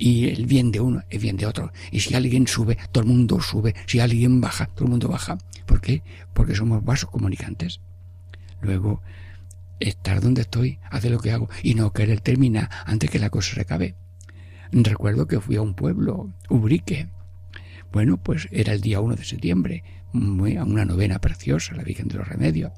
Y 0.00 0.28
el 0.30 0.46
bien 0.46 0.72
de 0.72 0.80
uno 0.80 1.02
es 1.10 1.20
bien 1.20 1.36
de 1.36 1.44
otro. 1.44 1.72
Y 1.92 2.00
si 2.00 2.14
alguien 2.14 2.46
sube, 2.46 2.78
todo 2.90 3.04
el 3.04 3.10
mundo 3.10 3.38
sube. 3.42 3.74
Si 3.86 4.00
alguien 4.00 4.40
baja, 4.40 4.64
todo 4.66 4.86
el 4.86 4.92
mundo 4.92 5.08
baja. 5.08 5.36
¿Por 5.66 5.82
qué? 5.82 6.02
Porque 6.32 6.54
somos 6.54 6.82
vasos 6.82 7.10
comunicantes. 7.10 7.80
Luego, 8.62 9.02
estar 9.78 10.22
donde 10.22 10.40
estoy, 10.40 10.78
hacer 10.90 11.10
lo 11.10 11.20
que 11.20 11.32
hago 11.32 11.50
y 11.62 11.74
no 11.74 11.92
querer 11.92 12.22
terminar 12.22 12.70
antes 12.86 13.10
que 13.10 13.18
la 13.18 13.28
cosa 13.28 13.54
se 13.54 13.60
acabe. 13.60 13.94
Recuerdo 14.72 15.26
que 15.26 15.38
fui 15.38 15.56
a 15.56 15.62
un 15.62 15.74
pueblo, 15.74 16.32
Ubrique. 16.48 17.08
Bueno, 17.92 18.16
pues 18.16 18.48
era 18.52 18.72
el 18.72 18.80
día 18.80 19.00
1 19.00 19.16
de 19.16 19.24
septiembre, 19.24 19.84
a 20.14 20.64
una 20.64 20.86
novena 20.86 21.18
preciosa, 21.18 21.74
la 21.74 21.82
Virgen 21.82 22.08
de 22.08 22.16
los 22.16 22.26
Remedios 22.26 22.72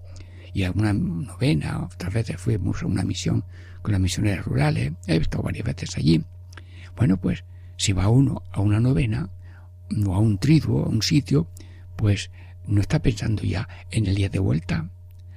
y 0.52 0.64
a 0.64 0.73
una 0.73 0.93
novena, 0.93 1.85
otras 1.85 2.12
veces 2.12 2.37
fuimos 2.37 2.83
a 2.83 2.87
una 2.87 3.05
misión 3.05 3.45
con 3.81 3.93
las 3.93 4.00
misioneras 4.00 4.45
rurales, 4.45 4.93
he 5.07 5.17
estado 5.17 5.43
varias 5.43 5.64
veces 5.64 5.97
allí. 5.97 6.25
Bueno, 6.96 7.16
pues 7.16 7.44
si 7.76 7.92
va 7.92 8.08
uno 8.08 8.42
a 8.52 8.61
una 8.61 8.80
novena 8.80 9.30
o 10.06 10.14
a 10.14 10.18
un 10.18 10.38
triduo, 10.38 10.84
a 10.84 10.88
un 10.88 11.02
sitio, 11.02 11.49
pues 11.96 12.30
no 12.66 12.80
está 12.80 13.00
pensando 13.00 13.42
ya 13.42 13.68
en 13.90 14.06
el 14.06 14.14
día 14.14 14.28
de 14.28 14.38
vuelta. 14.38 14.90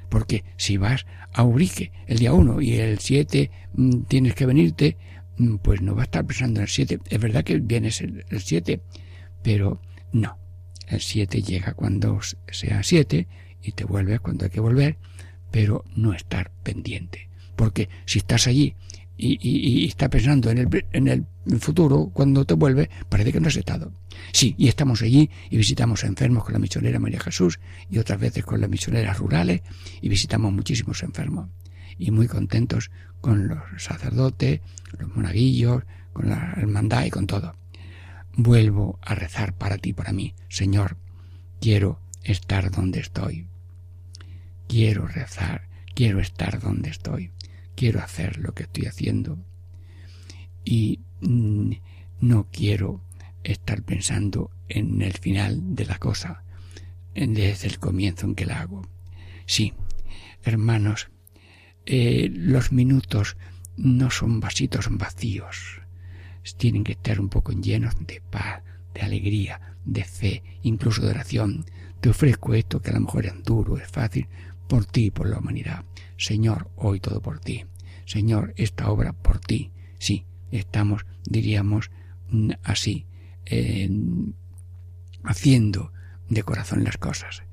Porque 0.09 0.43
si 0.57 0.77
vas 0.77 1.05
a 1.33 1.43
Urique 1.43 1.91
el 2.07 2.19
día 2.19 2.33
uno 2.33 2.61
y 2.61 2.73
el 2.73 2.99
siete 2.99 3.51
mm, 3.73 4.01
tienes 4.03 4.35
que 4.35 4.45
venirte, 4.45 4.97
mm, 5.37 5.57
pues 5.57 5.81
no 5.81 5.95
va 5.95 6.01
a 6.01 6.05
estar 6.05 6.25
pensando 6.25 6.59
en 6.59 6.63
el 6.63 6.69
siete. 6.69 6.99
Es 7.09 7.19
verdad 7.19 7.43
que 7.43 7.59
vienes 7.59 8.01
el 8.01 8.41
siete, 8.41 8.81
pero 9.43 9.81
no. 10.13 10.37
El 10.87 11.01
siete 11.01 11.41
llega 11.41 11.73
cuando 11.73 12.19
sea 12.51 12.83
siete 12.83 13.27
y 13.61 13.71
te 13.71 13.85
vuelves 13.85 14.19
cuando 14.19 14.45
hay 14.45 14.51
que 14.51 14.59
volver, 14.59 14.97
pero 15.51 15.83
no 15.95 16.13
estar 16.13 16.51
pendiente. 16.63 17.29
Porque 17.55 17.89
si 18.05 18.19
estás 18.19 18.47
allí 18.47 18.75
y, 19.17 19.37
y, 19.41 19.85
estás 19.85 20.09
pensando 20.09 20.49
en 20.49 20.57
el, 20.57 20.85
en 20.91 21.07
el 21.07 21.25
futuro, 21.59 22.09
cuando 22.13 22.45
te 22.45 22.53
vuelves, 22.53 22.89
parece 23.09 23.31
que 23.31 23.39
no 23.39 23.47
has 23.47 23.55
estado. 23.55 23.91
Sí, 24.31 24.55
y 24.57 24.67
estamos 24.67 25.01
allí 25.01 25.29
y 25.49 25.57
visitamos 25.57 26.03
enfermos 26.03 26.43
con 26.43 26.53
la 26.53 26.59
misionera 26.59 26.99
María 26.99 27.19
Jesús 27.19 27.59
y 27.89 27.97
otras 27.97 28.19
veces 28.19 28.43
con 28.43 28.59
las 28.59 28.69
misioneras 28.69 29.17
rurales 29.19 29.61
y 30.01 30.09
visitamos 30.09 30.51
muchísimos 30.51 31.03
enfermos. 31.03 31.49
Y 31.97 32.11
muy 32.11 32.27
contentos 32.27 32.91
con 33.21 33.47
los 33.47 33.59
sacerdotes, 33.77 34.59
los 34.99 35.15
monaguillos, 35.15 35.83
con 36.11 36.29
la 36.29 36.53
hermandad 36.57 37.05
y 37.05 37.09
con 37.09 37.27
todo. 37.27 37.55
Vuelvo 38.35 38.99
a 39.01 39.15
rezar 39.15 39.53
para 39.53 39.77
ti, 39.77 39.93
para 39.93 40.11
mí. 40.11 40.33
Señor, 40.49 40.97
quiero 41.61 42.01
estar 42.23 42.69
donde 42.71 42.99
estoy. 42.99 43.47
Quiero 44.67 45.07
rezar, 45.07 45.69
quiero 45.93 46.19
estar 46.19 46.59
donde 46.59 46.89
estoy, 46.89 47.31
quiero 47.75 48.01
hacer 48.01 48.37
lo 48.37 48.53
que 48.53 48.63
estoy 48.63 48.85
haciendo 48.85 49.37
y 50.63 50.99
mm, 51.21 51.71
no 52.21 52.47
quiero 52.51 53.01
estar 53.43 53.83
pensando 53.83 54.49
en 54.67 55.01
el 55.01 55.13
final 55.13 55.75
de 55.75 55.85
la 55.85 55.99
cosa, 55.99 56.43
desde 57.13 57.67
el 57.67 57.79
comienzo 57.79 58.25
en 58.25 58.35
que 58.35 58.45
la 58.45 58.61
hago. 58.61 58.81
Sí, 59.45 59.73
hermanos, 60.43 61.09
eh, 61.85 62.29
los 62.33 62.71
minutos 62.71 63.37
no 63.77 64.09
son 64.09 64.39
vasitos 64.39 64.87
vacíos, 64.89 65.81
tienen 66.57 66.83
que 66.83 66.93
estar 66.93 67.19
un 67.19 67.29
poco 67.29 67.51
llenos 67.51 67.95
de 68.05 68.21
paz, 68.29 68.63
de 68.93 69.01
alegría, 69.01 69.77
de 69.83 70.03
fe, 70.03 70.43
incluso 70.63 71.01
de 71.01 71.09
oración. 71.09 71.65
Te 72.01 72.09
ofrezco 72.09 72.53
esto 72.53 72.81
que 72.81 72.91
a 72.91 72.93
lo 72.93 73.01
mejor 73.01 73.25
es 73.25 73.43
duro, 73.43 73.77
es 73.77 73.87
fácil, 73.87 74.27
por 74.67 74.85
ti 74.85 75.11
por 75.11 75.29
la 75.29 75.39
humanidad. 75.39 75.85
Señor, 76.17 76.69
hoy 76.75 76.99
todo 76.99 77.21
por 77.21 77.39
ti. 77.39 77.65
Señor, 78.05 78.53
esta 78.57 78.89
obra 78.89 79.13
por 79.13 79.39
ti. 79.39 79.71
Sí, 79.99 80.25
estamos, 80.51 81.05
diríamos, 81.23 81.91
mm, 82.29 82.51
así, 82.63 83.05
haciendo 85.23 85.91
de 86.29 86.43
corazón 86.43 86.83
las 86.83 86.97
cosas. 86.97 87.43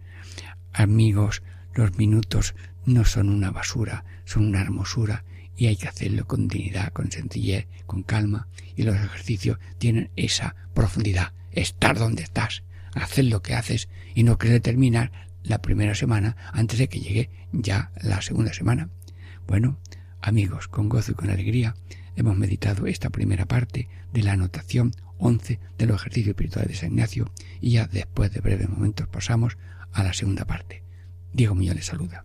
Amigos, 0.72 1.42
los 1.74 1.96
minutos 1.96 2.54
no 2.86 3.04
son 3.04 3.28
una 3.28 3.50
basura, 3.50 4.04
son 4.24 4.46
una 4.46 4.60
hermosura 4.60 5.24
y 5.56 5.66
hay 5.66 5.76
que 5.76 5.88
hacerlo 5.88 6.26
con 6.26 6.48
dignidad, 6.48 6.92
con 6.92 7.10
sencillez, 7.10 7.66
con 7.86 8.02
calma 8.02 8.48
y 8.76 8.82
los 8.82 8.96
ejercicios 8.96 9.58
tienen 9.78 10.10
esa 10.16 10.54
profundidad, 10.74 11.32
estar 11.52 11.98
donde 11.98 12.22
estás, 12.22 12.62
hacer 12.94 13.26
lo 13.26 13.42
que 13.42 13.54
haces 13.54 13.88
y 14.14 14.22
no 14.22 14.38
querer 14.38 14.60
terminar 14.60 15.12
la 15.44 15.60
primera 15.60 15.94
semana 15.94 16.36
antes 16.52 16.78
de 16.78 16.88
que 16.88 17.00
llegue 17.00 17.30
ya 17.52 17.90
la 18.02 18.22
segunda 18.22 18.52
semana. 18.52 18.88
Bueno, 19.46 19.78
amigos, 20.20 20.68
con 20.68 20.88
gozo 20.88 21.12
y 21.12 21.14
con 21.14 21.30
alegría 21.30 21.74
hemos 22.16 22.36
meditado 22.36 22.86
esta 22.86 23.10
primera 23.10 23.46
parte 23.46 23.88
de 24.12 24.22
la 24.22 24.32
anotación 24.32 24.92
11 25.18 25.60
de 25.78 25.86
los 25.86 26.00
ejercicios 26.00 26.30
espirituales 26.30 26.70
de 26.70 26.76
San 26.76 26.90
Ignacio 26.90 27.30
y 27.60 27.72
ya 27.72 27.86
después 27.86 28.32
de 28.32 28.40
breves 28.40 28.68
momentos 28.68 29.08
pasamos 29.08 29.56
a 29.92 30.02
la 30.02 30.12
segunda 30.12 30.44
parte. 30.44 30.82
Diego 31.32 31.54
Muñoz 31.54 31.76
les 31.76 31.86
saluda. 31.86 32.24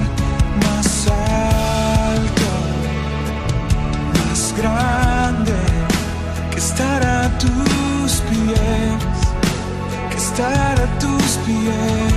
grande 4.61 5.57
que 6.51 6.59
estará 6.59 7.25
a 7.25 7.29
tus 7.39 8.11
pies, 8.29 9.17
que 10.09 10.17
estará 10.17 10.83
a 10.83 10.99
tus 10.99 11.37
pies, 11.45 12.13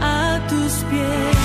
a 0.00 0.40
tus 0.48 0.72
pies, 0.90 1.42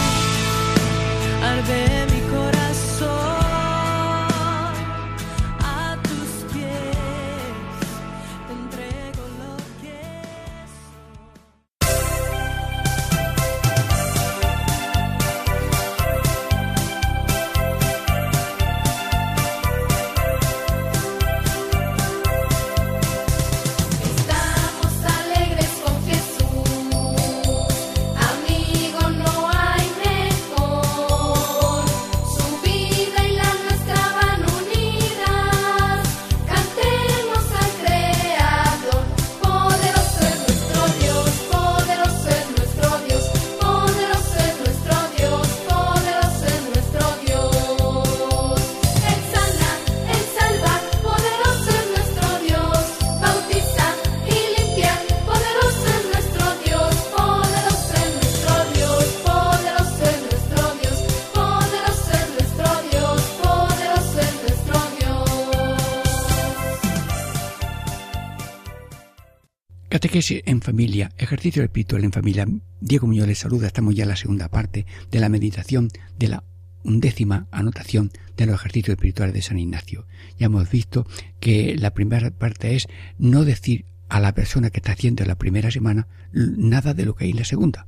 en 70.58 70.62
familia, 70.62 71.12
ejercicio 71.18 71.64
espiritual 71.64 72.04
en 72.04 72.12
familia. 72.12 72.48
Diego 72.82 73.06
Muñoz 73.06 73.28
les 73.28 73.38
saluda, 73.38 73.68
estamos 73.68 73.96
ya 73.96 74.04
en 74.04 74.10
la 74.10 74.16
segunda 74.16 74.50
parte 74.50 74.86
de 75.12 75.20
la 75.20 75.30
meditación 75.30 75.90
de 76.18 76.28
la 76.30 76.44
undécima 76.84 77.48
anotación 77.52 78.12
de 78.36 78.48
los 78.48 78.56
ejercicios 78.56 78.96
espirituales 78.96 79.36
de 79.36 79.44
San 79.44 79.60
Ignacio. 79.60 80.08
Ya 80.40 80.48
hemos 80.48 80.70
visto 80.70 81.06
que 81.40 81.76
la 81.78 81.94
primera 81.94 82.32
parte 82.32 82.76
es 82.76 82.88
no 83.20 83.46
decir 83.46 83.86
a 84.10 84.20
la 84.20 84.34
persona 84.34 84.72
que 84.72 84.78
está 84.78 84.94
haciendo 84.94 85.26
la 85.26 85.38
primera 85.38 85.70
semana 85.70 86.08
nada 86.34 86.96
de 86.96 87.06
lo 87.06 87.16
que 87.16 87.26
hay 87.26 87.32
en 87.32 87.38
la 87.38 87.46
segunda. 87.46 87.88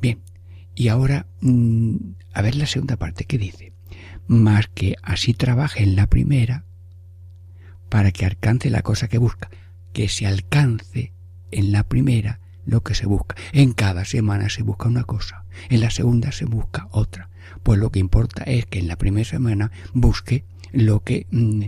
Bien, 0.00 0.20
y 0.74 0.88
ahora 0.88 1.26
mm, 1.40 1.96
a 2.34 2.42
ver 2.42 2.54
la 2.54 2.66
segunda 2.66 2.96
parte, 2.96 3.24
¿qué 3.24 3.38
dice? 3.38 3.72
Más 4.26 4.68
que 4.68 4.96
así 5.02 5.32
trabaje 5.32 5.82
en 5.82 5.96
la 5.96 6.06
primera 6.06 6.64
para 7.88 8.12
que 8.12 8.26
alcance 8.26 8.68
la 8.68 8.82
cosa 8.82 9.08
que 9.08 9.16
busca, 9.16 9.48
que 9.94 10.10
se 10.10 10.26
alcance 10.26 11.12
en 11.50 11.72
la 11.72 11.84
primera 11.84 12.40
lo 12.68 12.82
que 12.82 12.94
se 12.94 13.06
busca. 13.06 13.34
En 13.52 13.72
cada 13.72 14.04
semana 14.04 14.50
se 14.50 14.62
busca 14.62 14.88
una 14.88 15.04
cosa, 15.04 15.44
en 15.70 15.80
la 15.80 15.90
segunda 15.90 16.32
se 16.32 16.44
busca 16.44 16.86
otra. 16.90 17.30
Pues 17.62 17.78
lo 17.78 17.90
que 17.90 17.98
importa 17.98 18.44
es 18.44 18.66
que 18.66 18.78
en 18.78 18.88
la 18.88 18.96
primera 18.96 19.24
semana 19.24 19.72
busque 19.94 20.44
lo 20.70 21.00
que 21.00 21.26
mm, 21.30 21.62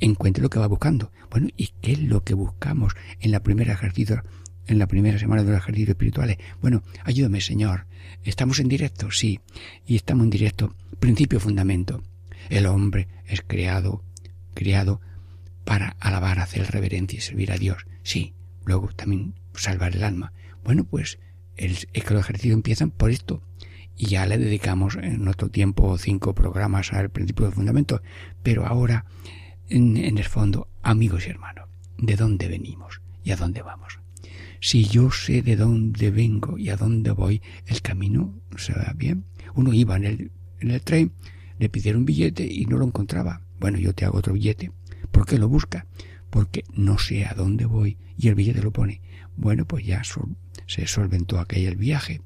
encuentre 0.00 0.42
lo 0.42 0.50
que 0.50 0.58
va 0.58 0.66
buscando. 0.66 1.12
Bueno, 1.30 1.48
¿y 1.56 1.68
qué 1.80 1.92
es 1.92 2.00
lo 2.00 2.24
que 2.24 2.34
buscamos 2.34 2.94
en 3.20 3.30
la 3.30 3.44
primera 3.44 3.72
ejercicio, 3.72 4.24
en 4.66 4.80
la 4.80 4.88
primera 4.88 5.20
semana 5.20 5.44
de 5.44 5.52
los 5.52 5.58
ejercicios 5.58 5.90
espirituales? 5.90 6.38
Bueno, 6.60 6.82
ayúdame, 7.04 7.40
Señor. 7.40 7.86
¿Estamos 8.24 8.58
en 8.58 8.68
directo? 8.68 9.12
Sí. 9.12 9.38
Y 9.86 9.94
estamos 9.94 10.24
en 10.24 10.30
directo. 10.30 10.74
Principio 10.98 11.38
fundamento. 11.38 12.02
El 12.48 12.66
hombre 12.66 13.06
es 13.26 13.42
creado, 13.46 14.02
creado 14.54 15.00
para 15.64 15.90
alabar, 16.00 16.40
hacer 16.40 16.68
reverencia 16.72 17.18
y 17.18 17.20
servir 17.20 17.52
a 17.52 17.58
Dios. 17.58 17.86
Sí 18.02 18.34
luego 18.70 18.88
también 18.94 19.34
salvar 19.54 19.96
el 19.96 20.04
alma. 20.04 20.32
Bueno, 20.64 20.84
pues 20.84 21.18
el, 21.56 21.72
es 21.92 22.04
que 22.04 22.14
los 22.14 22.22
ejercicios 22.22 22.54
empiezan 22.54 22.90
por 22.90 23.10
esto. 23.10 23.42
Y 23.96 24.06
ya 24.06 24.24
le 24.26 24.38
dedicamos 24.38 24.96
en 24.96 25.28
otro 25.28 25.50
tiempo 25.50 25.98
cinco 25.98 26.34
programas 26.34 26.92
al 26.92 27.10
principio 27.10 27.46
de 27.46 27.52
fundamento. 27.52 28.00
Pero 28.42 28.66
ahora, 28.66 29.04
en, 29.68 29.96
el 29.96 30.24
fondo, 30.24 30.68
amigos 30.82 31.26
y 31.26 31.30
hermanos, 31.30 31.68
¿de 31.98 32.16
dónde 32.16 32.48
venimos 32.48 33.02
y 33.24 33.32
a 33.32 33.36
dónde 33.36 33.60
vamos? 33.60 33.98
Si 34.60 34.84
yo 34.84 35.10
sé 35.10 35.42
de 35.42 35.56
dónde 35.56 36.10
vengo 36.10 36.56
y 36.56 36.70
a 36.70 36.76
dónde 36.76 37.10
voy, 37.10 37.42
el 37.66 37.82
camino 37.82 38.40
se 38.56 38.72
va 38.72 38.92
bien. 38.94 39.24
Uno 39.54 39.72
iba 39.72 39.96
en 39.96 40.04
el, 40.04 40.30
en 40.60 40.70
el 40.70 40.80
tren, 40.80 41.12
le 41.58 41.68
pidieron 41.68 42.02
un 42.02 42.06
billete 42.06 42.46
y 42.46 42.66
no 42.66 42.78
lo 42.78 42.86
encontraba. 42.86 43.42
Bueno, 43.58 43.78
yo 43.78 43.92
te 43.94 44.04
hago 44.04 44.18
otro 44.18 44.32
billete. 44.34 44.70
¿Por 45.10 45.26
qué 45.26 45.38
lo 45.38 45.48
busca? 45.48 45.86
Porque 46.30 46.64
no 46.72 46.98
sé 46.98 47.26
a 47.26 47.34
dónde 47.34 47.66
voy 47.66 47.98
y 48.16 48.28
el 48.28 48.34
billete 48.34 48.62
lo 48.62 48.72
pone. 48.72 49.00
Bueno, 49.36 49.66
pues 49.66 49.84
ya 49.84 50.02
se 50.66 50.86
solventó 50.86 51.38
aquel 51.38 51.76
viaje. 51.76 52.20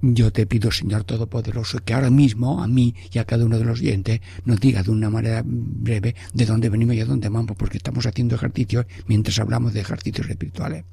Yo 0.00 0.32
te 0.32 0.46
pido, 0.46 0.70
Señor 0.70 1.02
Todopoderoso, 1.02 1.80
que 1.80 1.92
ahora 1.92 2.10
mismo 2.10 2.62
a 2.62 2.68
mí 2.68 2.94
y 3.12 3.18
a 3.18 3.24
cada 3.24 3.44
uno 3.44 3.58
de 3.58 3.64
los 3.64 3.80
oyentes 3.80 4.20
nos 4.44 4.60
diga 4.60 4.84
de 4.84 4.92
una 4.92 5.10
manera 5.10 5.42
breve 5.44 6.14
de 6.32 6.46
dónde 6.46 6.68
venimos 6.68 6.94
y 6.94 7.00
a 7.00 7.04
dónde 7.04 7.28
vamos, 7.28 7.56
porque 7.56 7.78
estamos 7.78 8.06
haciendo 8.06 8.36
ejercicios 8.36 8.86
mientras 9.08 9.40
hablamos 9.40 9.72
de 9.72 9.80
ejercicios 9.80 10.28
espirituales. 10.28 10.84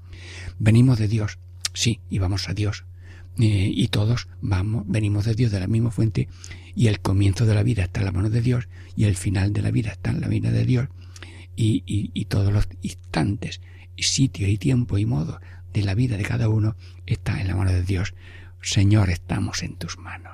Venimos 0.57 0.97
de 0.97 1.07
Dios, 1.07 1.37
sí, 1.73 1.99
y 2.09 2.17
vamos 2.17 2.49
a 2.49 2.55
Dios. 2.55 2.85
Eh, 3.37 3.69
y 3.71 3.89
todos 3.89 4.27
vamos, 4.41 4.85
venimos 4.87 5.25
de 5.25 5.35
Dios, 5.35 5.51
de 5.51 5.59
la 5.59 5.67
misma 5.67 5.91
fuente, 5.91 6.27
y 6.73 6.87
el 6.87 6.99
comienzo 6.99 7.45
de 7.45 7.53
la 7.53 7.61
vida 7.61 7.83
está 7.83 7.99
en 7.99 8.05
la 8.07 8.11
mano 8.11 8.31
de 8.31 8.41
Dios, 8.41 8.69
y 8.95 9.03
el 9.03 9.15
final 9.15 9.53
de 9.53 9.61
la 9.61 9.69
vida 9.69 9.91
está 9.91 10.09
en 10.09 10.21
la 10.21 10.29
vida 10.29 10.51
de 10.51 10.65
Dios, 10.65 10.87
y, 11.55 11.83
y, 11.85 12.25
todos 12.25 12.51
los 12.51 12.67
instantes, 12.81 13.61
sitio 13.97 14.47
y 14.47 14.57
tiempo 14.57 14.97
y 14.97 15.05
modo 15.05 15.39
de 15.73 15.83
la 15.83 15.95
vida 15.95 16.17
de 16.17 16.23
cada 16.23 16.49
uno 16.49 16.75
está 17.05 17.39
en 17.39 17.47
la 17.47 17.55
mano 17.55 17.71
de 17.71 17.83
Dios. 17.83 18.13
Señor, 18.61 19.09
estamos 19.09 19.63
en 19.63 19.75
tus 19.75 19.97
manos. 19.97 20.33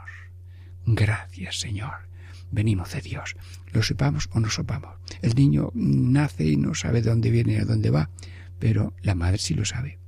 Gracias, 0.86 1.60
Señor. 1.60 2.10
Venimos 2.52 2.92
de 2.94 3.02
Dios. 3.02 3.36
Lo 3.72 3.84
sepamos 3.84 4.30
o 4.34 4.40
no 4.40 4.50
sepamos. 4.50 4.96
El 5.22 5.36
niño 5.36 5.72
nace 5.74 6.46
y 6.46 6.58
no 6.58 6.76
sabe 6.76 7.02
de 7.02 7.10
dónde 7.10 7.32
viene 7.32 7.54
y 7.54 7.58
a 7.58 7.66
dónde 7.66 7.90
va, 7.90 8.10
pero 8.60 8.94
la 9.02 9.16
madre 9.16 9.38
sí 9.38 9.54
lo 9.54 9.66
sabe. 9.66 10.00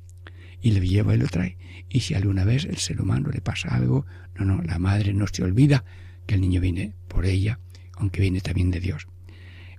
Y 0.62 0.72
le 0.72 0.88
lleva 0.88 1.14
y 1.14 1.18
lo 1.18 1.28
trae. 1.28 1.58
Y 1.90 2.02
si 2.02 2.16
alguna 2.16 2.44
vez 2.44 2.66
el 2.66 2.78
ser 2.78 3.02
humano 3.02 3.30
le 3.30 3.42
pasa 3.42 3.70
algo, 3.70 4.06
no, 4.36 4.46
no, 4.46 4.62
la 4.64 4.80
madre 4.80 5.14
no 5.14 5.28
se 5.28 5.44
olvida 5.44 5.84
que 6.26 6.36
el 6.36 6.42
niño 6.42 6.62
viene 6.62 6.94
por 7.08 7.26
ella, 7.26 7.60
aunque 7.94 8.22
viene 8.22 8.42
también 8.42 8.72
de 8.72 8.80
Dios. 8.80 9.08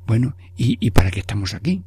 Bueno, 0.06 0.36
¿y, 0.56 0.76
y 0.84 0.90
para 0.90 1.10
qué 1.10 1.20
estamos 1.20 1.54
aquí? 1.54 1.82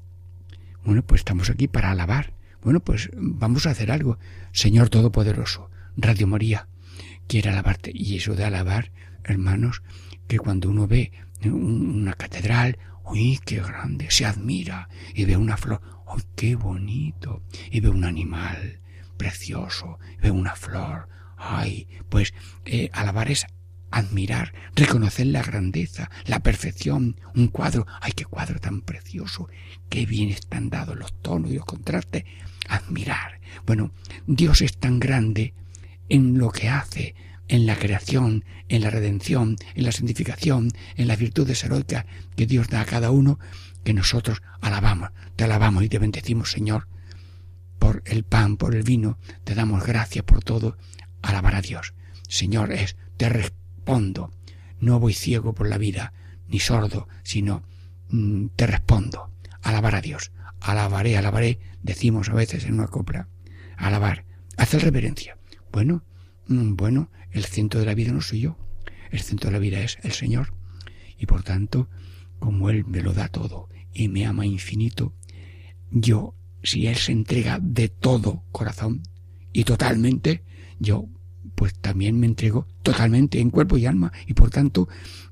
Bueno, 0.83 1.03
pues 1.03 1.21
estamos 1.21 1.49
aquí 1.49 1.67
para 1.67 1.91
alabar. 1.91 2.33
Bueno, 2.61 2.79
pues 2.79 3.09
vamos 3.13 3.65
a 3.65 3.71
hacer 3.71 3.91
algo. 3.91 4.17
Señor 4.51 4.89
Todopoderoso, 4.89 5.69
Radio 5.95 6.27
María, 6.27 6.67
quiere 7.27 7.49
alabarte. 7.49 7.91
Y 7.93 8.17
eso 8.17 8.35
de 8.35 8.45
alabar, 8.45 8.91
hermanos, 9.23 9.83
que 10.27 10.39
cuando 10.39 10.69
uno 10.69 10.87
ve 10.87 11.11
una 11.45 12.13
catedral, 12.13 12.77
uy, 13.05 13.39
qué 13.45 13.61
grande, 13.61 14.09
se 14.09 14.25
admira 14.25 14.89
y 15.13 15.25
ve 15.25 15.37
una 15.37 15.57
flor, 15.57 15.81
uy, 16.13 16.23
qué 16.35 16.55
bonito, 16.55 17.43
y 17.71 17.79
ve 17.79 17.89
un 17.89 18.03
animal 18.03 18.79
precioso, 19.17 19.99
ve 20.21 20.31
una 20.31 20.55
flor, 20.55 21.07
ay, 21.37 21.87
pues 22.09 22.33
eh, 22.65 22.89
alabar 22.93 23.31
es 23.31 23.45
admirar, 23.91 24.53
reconocer 24.75 25.27
la 25.27 25.41
grandeza, 25.41 26.09
la 26.25 26.39
perfección, 26.39 27.19
un 27.35 27.47
cuadro, 27.47 27.87
ay, 28.01 28.11
qué 28.15 28.25
cuadro 28.25 28.59
tan 28.59 28.81
precioso, 28.81 29.49
qué 29.89 30.05
bien 30.05 30.29
están 30.29 30.69
dados 30.69 30.97
los 30.97 31.13
tonos 31.21 31.51
y 31.51 31.55
los 31.55 31.65
contrastes, 31.65 32.25
admirar. 32.67 33.39
Bueno, 33.65 33.91
Dios 34.25 34.61
es 34.61 34.77
tan 34.77 34.99
grande 34.99 35.53
en 36.09 36.37
lo 36.37 36.51
que 36.51 36.69
hace, 36.69 37.15
en 37.47 37.65
la 37.65 37.77
creación, 37.77 38.43
en 38.69 38.81
la 38.81 38.89
redención, 38.89 39.55
en 39.75 39.85
la 39.85 39.91
santificación, 39.91 40.71
en 40.95 41.07
las 41.07 41.17
virtudes 41.17 41.63
heroicas 41.63 42.05
que 42.35 42.45
Dios 42.45 42.67
da 42.67 42.81
a 42.81 42.85
cada 42.85 43.11
uno, 43.11 43.39
que 43.83 43.93
nosotros 43.93 44.41
alabamos, 44.59 45.11
te 45.35 45.45
alabamos 45.45 45.83
y 45.83 45.89
te 45.89 45.99
bendecimos, 45.99 46.51
Señor, 46.51 46.87
por 47.79 48.03
el 48.05 48.23
pan, 48.23 48.57
por 48.57 48.75
el 48.75 48.83
vino, 48.83 49.17
te 49.43 49.55
damos 49.55 49.85
gracias 49.85 50.25
por 50.25 50.43
todo, 50.43 50.77
alabar 51.21 51.55
a 51.55 51.61
Dios. 51.61 51.93
Señor, 52.27 52.73
es, 52.73 52.97
te 53.15 53.29
respondo, 53.87 54.33
no 54.81 54.99
voy 54.99 55.13
ciego 55.13 55.53
por 55.53 55.69
la 55.69 55.77
vida, 55.77 56.11
ni 56.49 56.59
sordo, 56.59 57.07
sino 57.23 57.63
mm, 58.09 58.47
te 58.57 58.67
respondo, 58.67 59.31
alabar 59.61 59.95
a 59.95 60.01
Dios, 60.01 60.33
alabaré, 60.59 61.17
alabaré, 61.17 61.59
decimos 61.83 62.27
a 62.27 62.33
veces 62.33 62.65
en 62.65 62.73
una 62.73 62.87
copla, 62.87 63.29
alabar, 63.77 64.25
hacer 64.57 64.81
reverencia. 64.81 65.37
Bueno, 65.71 66.03
mm, 66.47 66.75
bueno, 66.75 67.09
el 67.31 67.45
centro 67.45 67.79
de 67.79 67.85
la 67.85 67.93
vida 67.93 68.11
no 68.11 68.19
soy 68.19 68.41
yo, 68.41 68.57
el 69.09 69.21
centro 69.21 69.49
de 69.49 69.53
la 69.53 69.59
vida 69.59 69.79
es 69.79 69.99
el 70.03 70.11
Señor. 70.11 70.53
Y 71.17 71.25
por 71.25 71.43
tanto, 71.43 71.87
como 72.39 72.69
Él 72.69 72.83
me 72.83 73.01
lo 73.01 73.13
da 73.13 73.29
todo 73.29 73.69
y 73.93 74.09
me 74.09 74.25
ama 74.25 74.45
infinito, 74.45 75.13
yo, 75.91 76.35
si 76.61 76.87
Él 76.87 76.97
se 76.97 77.13
entrega 77.13 77.59
de 77.61 77.87
todo 77.87 78.43
corazón 78.51 79.01
y 79.53 79.63
totalmente, 79.63 80.43
yo 80.77 81.07
pues 81.57 81.73
también 81.73 82.19
me 82.19 82.27
entrego 82.27 82.67
totalmente 82.83 83.39
en 83.39 83.49
cuerpo 83.49 83.79
y 83.79 83.87
alma 83.87 84.13
y 84.27 84.35
por 84.35 84.51
tanto 84.51 84.87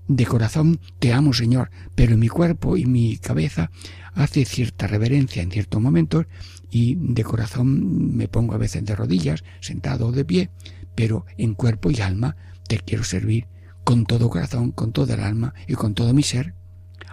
de 0.08 0.26
corazón 0.26 0.80
te 0.98 1.14
amo 1.14 1.34
Señor, 1.34 1.70
pero 1.94 2.18
mi 2.18 2.30
cuerpo 2.30 2.78
y 2.78 2.86
mi 2.86 3.18
cabeza 3.18 3.70
hace 4.16 4.44
cierta 4.44 4.88
reverencia 4.88 5.44
en 5.44 5.52
ciertos 5.52 5.80
momentos 5.80 6.26
y 6.72 6.96
de 6.96 7.24
corazón 7.24 8.18
me 8.18 8.28
pongo 8.28 8.56
a 8.56 8.58
veces 8.58 8.84
de 8.84 8.96
rodillas, 8.96 9.44
sentado 9.60 10.08
o 10.08 10.12
de 10.12 10.26
pie, 10.26 10.50
pero 10.96 11.28
en 11.38 11.54
cuerpo 11.54 11.92
y 11.92 12.02
alma 12.02 12.36
te 12.68 12.80
quiero 12.80 13.04
servir 13.04 13.46
con 13.84 14.08
todo 14.08 14.32
corazón, 14.32 14.72
con 14.72 14.94
toda 14.94 15.14
el 15.14 15.22
alma 15.22 15.54
y 15.68 15.76
con 15.76 15.94
todo 15.94 16.12
mi 16.12 16.24
ser. 16.24 16.56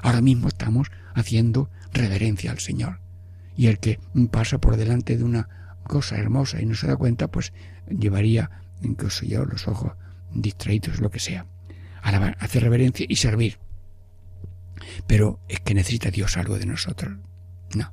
Ahora 0.01 0.23
mismo 0.23 0.49
estamos 0.49 0.91
haciendo 1.15 1.69
reverencia 1.93 2.51
al 2.51 2.61
Señor. 2.61 3.01
Y 3.59 3.67
el 3.67 3.79
que 3.79 4.01
pasa 4.31 4.57
por 4.57 4.79
delante 4.79 5.19
de 5.19 5.25
una 5.25 5.51
cosa 5.85 6.17
hermosa 6.17 6.63
y 6.63 6.65
no 6.65 6.75
se 6.75 6.87
da 6.87 6.97
cuenta, 6.97 7.29
pues 7.29 7.53
llevaría, 7.91 8.62
incluso 8.83 9.25
yo, 9.25 9.45
los 9.45 9.69
ojos 9.69 9.93
distraídos, 10.33 11.01
lo 11.01 11.11
que 11.11 11.21
sea. 11.21 11.47
Alabar, 12.03 12.37
hacer 12.41 12.63
reverencia 12.63 13.07
y 13.09 13.17
servir. 13.17 13.59
Pero 15.07 15.41
es 15.49 15.61
que 15.61 15.75
necesita 15.75 16.11
Dios 16.11 16.37
algo 16.37 16.59
de 16.59 16.67
nosotros. 16.67 17.17
No. 17.75 17.93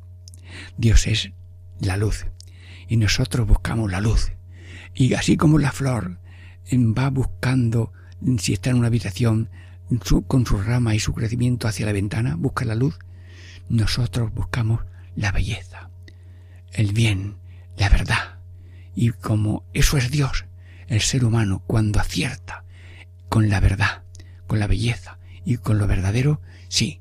Dios 0.78 1.08
es 1.08 1.32
la 1.80 1.98
luz. 1.98 2.26
Y 2.88 2.98
nosotros 2.98 3.48
buscamos 3.48 3.92
la 3.92 4.02
luz. 4.02 4.32
Y 4.94 5.14
así 5.14 5.38
como 5.38 5.60
la 5.60 5.72
flor 5.72 6.20
va 6.72 7.10
buscando, 7.10 7.92
si 8.38 8.54
está 8.54 8.70
en 8.72 8.78
una 8.78 8.88
habitación, 8.88 9.50
con 10.28 10.46
su 10.46 10.62
rama 10.62 10.94
y 10.96 11.00
su 11.00 11.14
crecimiento 11.14 11.68
hacia 11.68 11.86
la 11.86 11.94
ventana, 11.94 12.36
busca 12.36 12.66
la 12.66 12.76
luz, 12.76 13.00
nosotros 13.70 14.34
buscamos 14.34 14.82
la 15.16 15.32
belleza, 15.32 15.90
el 16.72 16.94
bien, 16.94 17.38
la 17.78 17.90
verdad. 17.90 18.40
Y 18.96 19.12
como 19.12 19.64
eso 19.74 19.98
es 19.98 20.12
Dios, 20.12 20.46
el 20.90 21.02
ser 21.02 21.24
humano 21.24 21.64
cuando 21.66 22.00
acierta 22.00 22.66
con 23.30 23.50
la 23.50 23.60
verdad, 23.60 24.04
con 24.48 24.60
la 24.60 24.68
belleza 24.68 25.20
y 25.46 25.58
con 25.58 25.78
lo 25.78 25.88
verdadero, 25.88 26.42
sí, 26.68 27.00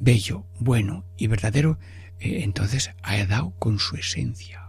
bello, 0.00 0.46
bueno 0.58 1.04
y 1.16 1.26
verdadero, 1.26 1.78
eh, 2.20 2.40
entonces 2.42 2.92
ha 3.02 3.22
dado 3.26 3.52
con 3.58 3.78
su 3.78 3.96
esencia. 3.96 4.62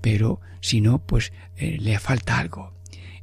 Pero 0.00 0.40
si 0.60 0.80
no, 0.80 1.04
pues 1.04 1.32
eh, 1.56 1.76
le 1.78 1.98
falta 1.98 2.38
algo. 2.38 2.72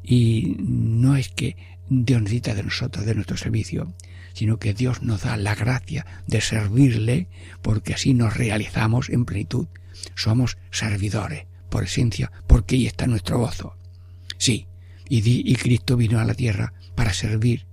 Y 0.03 0.55
no 0.59 1.15
es 1.15 1.29
que 1.29 1.57
Dios 1.89 2.21
necesita 2.21 2.53
de 2.53 2.63
nosotros, 2.63 3.05
de 3.05 3.15
nuestro 3.15 3.37
servicio, 3.37 3.93
sino 4.33 4.59
que 4.59 4.73
Dios 4.73 5.01
nos 5.01 5.23
da 5.23 5.37
la 5.37 5.55
gracia 5.55 6.05
de 6.27 6.41
servirle, 6.41 7.27
porque 7.61 7.93
así 7.93 8.13
nos 8.13 8.35
realizamos 8.35 9.09
en 9.09 9.25
plenitud. 9.25 9.67
Somos 10.13 10.57
servidores, 10.71 11.45
por 11.69 11.85
esencia, 11.85 12.31
porque 12.45 12.75
ahí 12.75 12.85
está 12.85 13.07
nuestro 13.07 13.39
gozo. 13.39 13.75
Sí, 14.37 14.67
y, 15.07 15.51
y 15.51 15.55
Cristo 15.55 15.97
vino 15.97 16.19
a 16.19 16.25
la 16.25 16.33
tierra 16.33 16.73
para 16.95 17.13
servir 17.13 17.65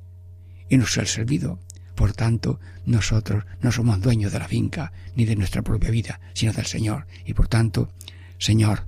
y 0.68 0.76
nos 0.76 0.96
ha 0.98 1.06
servido. 1.06 1.58
Por 1.94 2.12
tanto, 2.12 2.58
nosotros 2.86 3.44
no 3.60 3.70
somos 3.70 4.00
dueños 4.00 4.32
de 4.32 4.38
la 4.38 4.48
finca 4.48 4.92
ni 5.14 5.24
de 5.24 5.36
nuestra 5.36 5.62
propia 5.62 5.90
vida, 5.90 6.20
sino 6.34 6.52
del 6.52 6.66
Señor. 6.66 7.06
Y 7.24 7.34
por 7.34 7.48
tanto, 7.48 7.92
Señor, 8.38 8.86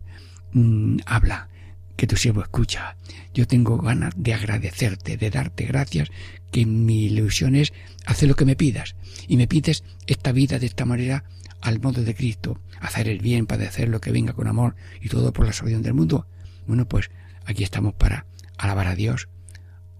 mm, 0.52 0.98
habla, 1.06 1.48
que 1.96 2.06
tu 2.06 2.16
siervo 2.16 2.42
escucha. 2.42 2.96
Yo 3.32 3.46
tengo 3.46 3.78
ganas 3.78 4.14
de 4.16 4.34
agradecerte, 4.34 5.16
de 5.16 5.30
darte 5.30 5.64
gracias, 5.64 6.10
que 6.50 6.66
mi 6.66 7.04
ilusión 7.04 7.54
es 7.54 7.72
hacer 8.06 8.28
lo 8.28 8.34
que 8.34 8.44
me 8.44 8.56
pidas. 8.56 8.96
Y 9.28 9.36
me 9.36 9.46
pides 9.46 9.84
esta 10.06 10.32
vida 10.32 10.58
de 10.58 10.66
esta 10.66 10.84
manera 10.84 11.24
al 11.60 11.80
modo 11.80 12.02
de 12.02 12.14
Cristo, 12.14 12.60
hacer 12.80 13.08
el 13.08 13.20
bien, 13.20 13.46
padecer 13.46 13.88
lo 13.88 14.00
que 14.00 14.12
venga 14.12 14.34
con 14.34 14.48
amor 14.48 14.74
y 15.00 15.08
todo 15.08 15.32
por 15.32 15.46
la 15.46 15.52
salvación 15.52 15.82
del 15.82 15.94
mundo. 15.94 16.26
Bueno, 16.66 16.86
pues 16.86 17.10
aquí 17.44 17.64
estamos 17.64 17.94
para 17.94 18.26
alabar 18.58 18.86
a 18.86 18.94
Dios, 18.94 19.28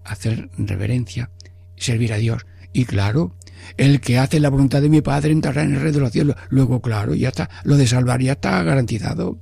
hacer 0.03 0.49
reverencia, 0.57 1.31
servir 1.75 2.13
a 2.13 2.17
Dios. 2.17 2.45
Y 2.73 2.85
claro, 2.85 3.33
el 3.77 4.01
que 4.01 4.17
hace 4.17 4.39
la 4.39 4.49
voluntad 4.49 4.81
de 4.81 4.89
mi 4.89 5.01
Padre 5.01 5.31
entrará 5.31 5.63
en 5.63 5.75
el 5.75 5.81
reino 5.81 5.97
de 5.97 5.99
los 6.01 6.11
cielos. 6.11 6.35
Luego, 6.49 6.81
claro, 6.81 7.15
ya 7.15 7.29
está, 7.29 7.49
lo 7.63 7.77
de 7.77 7.87
salvar 7.87 8.21
ya 8.21 8.33
está 8.33 8.61
garantizado. 8.63 9.39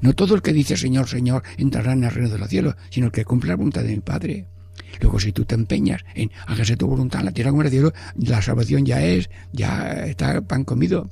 No 0.00 0.12
todo 0.14 0.34
el 0.34 0.42
que 0.42 0.52
dice 0.52 0.76
Señor, 0.76 1.08
Señor 1.08 1.42
entrará 1.56 1.92
en 1.92 2.04
el 2.04 2.10
reino 2.10 2.30
de 2.30 2.38
los 2.38 2.48
cielos, 2.48 2.76
sino 2.90 3.06
el 3.06 3.12
que 3.12 3.24
cumple 3.24 3.50
la 3.50 3.56
voluntad 3.56 3.82
de 3.82 3.94
mi 3.94 4.00
Padre. 4.00 4.46
Luego, 5.00 5.20
si 5.20 5.32
tú 5.32 5.44
te 5.44 5.54
empeñas 5.54 6.02
en 6.14 6.30
hágase 6.46 6.76
tu 6.76 6.86
voluntad 6.86 7.20
en 7.20 7.26
la 7.26 7.32
tierra 7.32 7.50
como 7.50 7.62
en 7.62 7.66
el 7.66 7.72
cielo, 7.72 7.92
la 8.16 8.42
salvación 8.42 8.84
ya 8.86 9.02
es, 9.02 9.30
ya 9.52 10.04
está 10.06 10.40
pan 10.42 10.64
comido. 10.64 11.08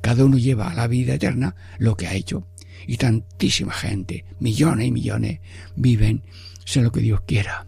Cada 0.00 0.24
uno 0.24 0.36
lleva 0.36 0.70
a 0.70 0.74
la 0.74 0.86
vida 0.86 1.14
eterna 1.14 1.54
lo 1.78 1.96
que 1.96 2.06
ha 2.06 2.14
hecho. 2.14 2.46
Y 2.86 2.96
tantísima 2.96 3.72
gente, 3.72 4.24
millones 4.40 4.88
y 4.88 4.90
millones, 4.90 5.40
viven, 5.76 6.22
sé 6.64 6.82
lo 6.82 6.92
que 6.92 7.00
Dios 7.00 7.20
quiera. 7.26 7.66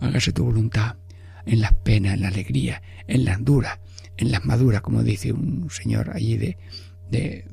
Hágase 0.00 0.32
tu 0.32 0.44
voluntad 0.44 0.96
en 1.44 1.60
las 1.60 1.72
penas, 1.72 2.14
en 2.14 2.22
la 2.22 2.28
alegría, 2.28 2.82
en 3.06 3.24
las 3.24 3.44
duras, 3.44 3.78
en 4.16 4.30
las 4.30 4.44
maduras, 4.44 4.80
como 4.80 5.02
dice 5.02 5.32
un 5.32 5.68
señor 5.70 6.10
allí 6.14 6.36
de, 6.36 6.58
de 7.10 7.46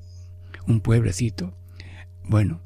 un 0.67 0.81
pueblecito 0.81 1.55
bueno, 2.23 2.61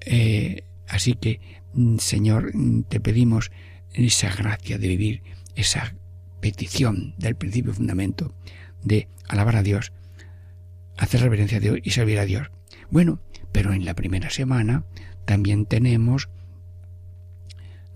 eh, 0.00 0.64
así 0.88 1.14
que, 1.14 1.40
mm, 1.74 1.98
Señor, 1.98 2.54
mm, 2.54 2.84
te 2.84 3.00
pedimos 3.00 3.50
esa 3.94 4.34
gracia 4.34 4.78
de 4.78 4.88
vivir 4.88 5.22
esa 5.56 5.94
petición 6.40 7.14
del 7.18 7.34
principio 7.34 7.74
fundamento 7.74 8.34
de 8.82 9.08
alabar 9.28 9.56
a 9.56 9.62
Dios, 9.62 9.92
hacer 10.96 11.20
reverencia 11.20 11.58
a 11.58 11.60
Dios 11.60 11.78
y 11.82 11.90
servir 11.90 12.18
a 12.18 12.24
Dios. 12.24 12.48
Bueno, 12.90 13.20
pero 13.52 13.72
en 13.72 13.84
la 13.84 13.94
primera 13.94 14.30
semana 14.30 14.84
también 15.24 15.66
tenemos 15.66 16.28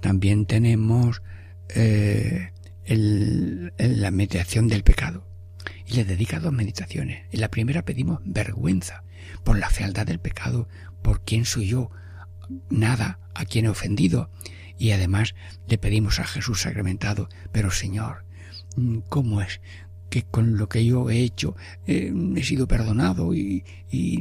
también 0.01 0.47
tenemos 0.47 1.23
eh, 1.69 2.51
la 2.87 4.11
meditación 4.11 4.69
del 4.69 4.83
pecado. 4.83 5.25
Y 5.87 5.95
le 5.95 6.05
dedica 6.05 6.41
dos 6.41 6.53
meditaciones. 6.53 7.25
En 7.31 7.41
la 7.41 7.49
primera 7.49 7.85
pedimos 7.85 8.21
vergüenza 8.25 9.05
por 9.45 9.59
la 9.59 9.71
fealdad 9.71 10.07
del 10.07 10.19
pecado, 10.19 10.69
por 11.03 11.21
quién 11.23 11.45
soy 11.45 11.69
yo, 11.69 11.91
nada 12.69 13.21
a 13.35 13.45
quien 13.45 13.67
he 13.67 13.69
ofendido. 13.69 14.31
Y 14.77 14.91
además 14.91 15.35
le 15.69 15.79
pedimos 15.79 16.19
a 16.19 16.25
Jesús 16.25 16.63
sacramentado, 16.63 17.29
pero 17.53 17.71
Señor, 17.71 18.25
¿cómo 19.09 19.41
es 19.41 19.61
que 20.13 20.25
con 20.25 20.59
lo 20.59 20.69
que 20.69 20.85
yo 20.85 21.09
he 21.09 21.23
hecho 21.23 21.57
eh, 21.87 22.13
he 22.37 22.43
sido 22.43 22.69
perdonado 22.69 23.35
y, 23.35 23.65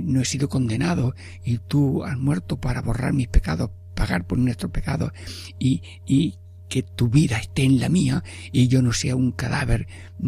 no 0.05 0.21
he 0.21 0.25
sido 0.25 0.47
condenado 0.47 1.15
y 1.43 1.57
tú 1.57 2.05
has 2.05 2.17
muerto 2.17 2.55
para 2.61 2.81
borrar 2.81 3.11
mis 3.11 3.27
pecados, 3.27 3.71
pagar 3.93 4.25
por 4.25 4.37
nuestros 4.37 4.71
pecados 4.71 5.11
y, 5.59 5.81
y 6.05 6.37
que 6.69 6.81
tu 6.81 7.09
vida 7.09 7.37
esté 7.39 7.65
en 7.65 7.81
la 7.81 7.89
mía 7.89 8.23
y 8.53 8.69
yo 8.69 8.81
no 8.81 8.93
sea 8.93 9.17
un 9.17 9.33
cadáver, 9.33 9.87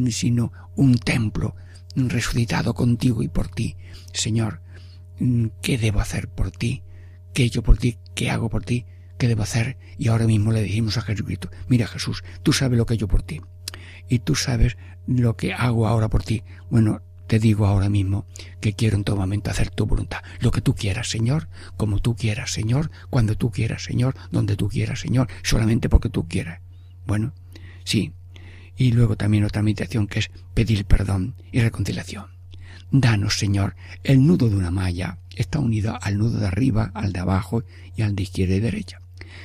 sino 0.09 0.51
un 0.75 0.97
templo 0.97 1.55
resucitado 1.95 2.73
contigo 2.73 3.23
y 3.23 3.29
por 3.29 3.47
ti. 3.47 3.77
Señor, 4.11 4.59
¿qué 5.61 5.77
debo 5.77 6.01
hacer 6.01 6.27
por 6.27 6.51
ti? 6.51 6.83
¿Qué 7.33 7.43
he 7.43 7.45
hecho 7.45 7.63
por 7.63 7.77
ti? 7.77 7.99
¿Qué 8.15 8.29
hago 8.29 8.49
por 8.49 8.65
ti? 8.65 8.85
¿Qué 9.17 9.29
debo 9.29 9.43
hacer? 9.43 9.77
Y 9.97 10.09
ahora 10.09 10.27
mismo 10.27 10.51
le 10.51 10.61
decimos 10.61 10.97
a 10.97 11.03
Jesucristo, 11.03 11.49
mira 11.69 11.87
Jesús, 11.87 12.21
tú 12.43 12.51
sabes 12.51 12.77
lo 12.77 12.85
que 12.85 12.95
he 12.95 12.97
hecho 12.97 13.07
por 13.07 13.23
ti. 13.23 13.39
Y 14.09 14.19
tú 14.19 14.35
sabes 14.35 14.75
lo 15.07 15.35
que 15.35 15.53
hago 15.53 15.87
ahora 15.87 16.09
por 16.09 16.23
ti. 16.23 16.43
Bueno, 16.69 17.01
te 17.27 17.39
digo 17.39 17.65
ahora 17.65 17.89
mismo 17.89 18.25
que 18.61 18.73
quiero 18.73 18.95
en 18.97 19.03
todo 19.03 19.15
momento 19.15 19.49
hacer 19.49 19.69
tu 19.69 19.85
voluntad. 19.85 20.19
Lo 20.39 20.51
que 20.51 20.61
tú 20.61 20.75
quieras, 20.75 21.09
Señor, 21.09 21.49
como 21.77 21.99
tú 21.99 22.15
quieras, 22.15 22.51
Señor, 22.51 22.91
cuando 23.09 23.35
tú 23.35 23.51
quieras, 23.51 23.83
Señor, 23.83 24.15
donde 24.31 24.55
tú 24.55 24.69
quieras, 24.69 24.99
Señor, 24.99 25.27
solamente 25.41 25.89
porque 25.89 26.09
tú 26.09 26.27
quieras. 26.27 26.61
Bueno, 27.05 27.33
sí. 27.83 28.13
Y 28.75 28.91
luego 28.91 29.15
también 29.15 29.43
otra 29.43 29.61
meditación 29.61 30.07
que 30.07 30.19
es 30.19 30.31
pedir 30.53 30.85
perdón 30.85 31.35
y 31.51 31.61
reconciliación. 31.61 32.25
Danos, 32.91 33.37
Señor, 33.37 33.75
el 34.03 34.25
nudo 34.25 34.49
de 34.49 34.55
una 34.55 34.71
malla 34.71 35.17
está 35.35 35.59
unido 35.59 35.97
al 36.01 36.17
nudo 36.17 36.39
de 36.39 36.47
arriba, 36.47 36.91
al 36.93 37.13
de 37.13 37.19
abajo 37.19 37.63
y 37.95 38.03
al 38.03 38.15
de 38.15 38.23
izquierda 38.23 38.55
y 38.55 38.59
derecha. 38.59 39.01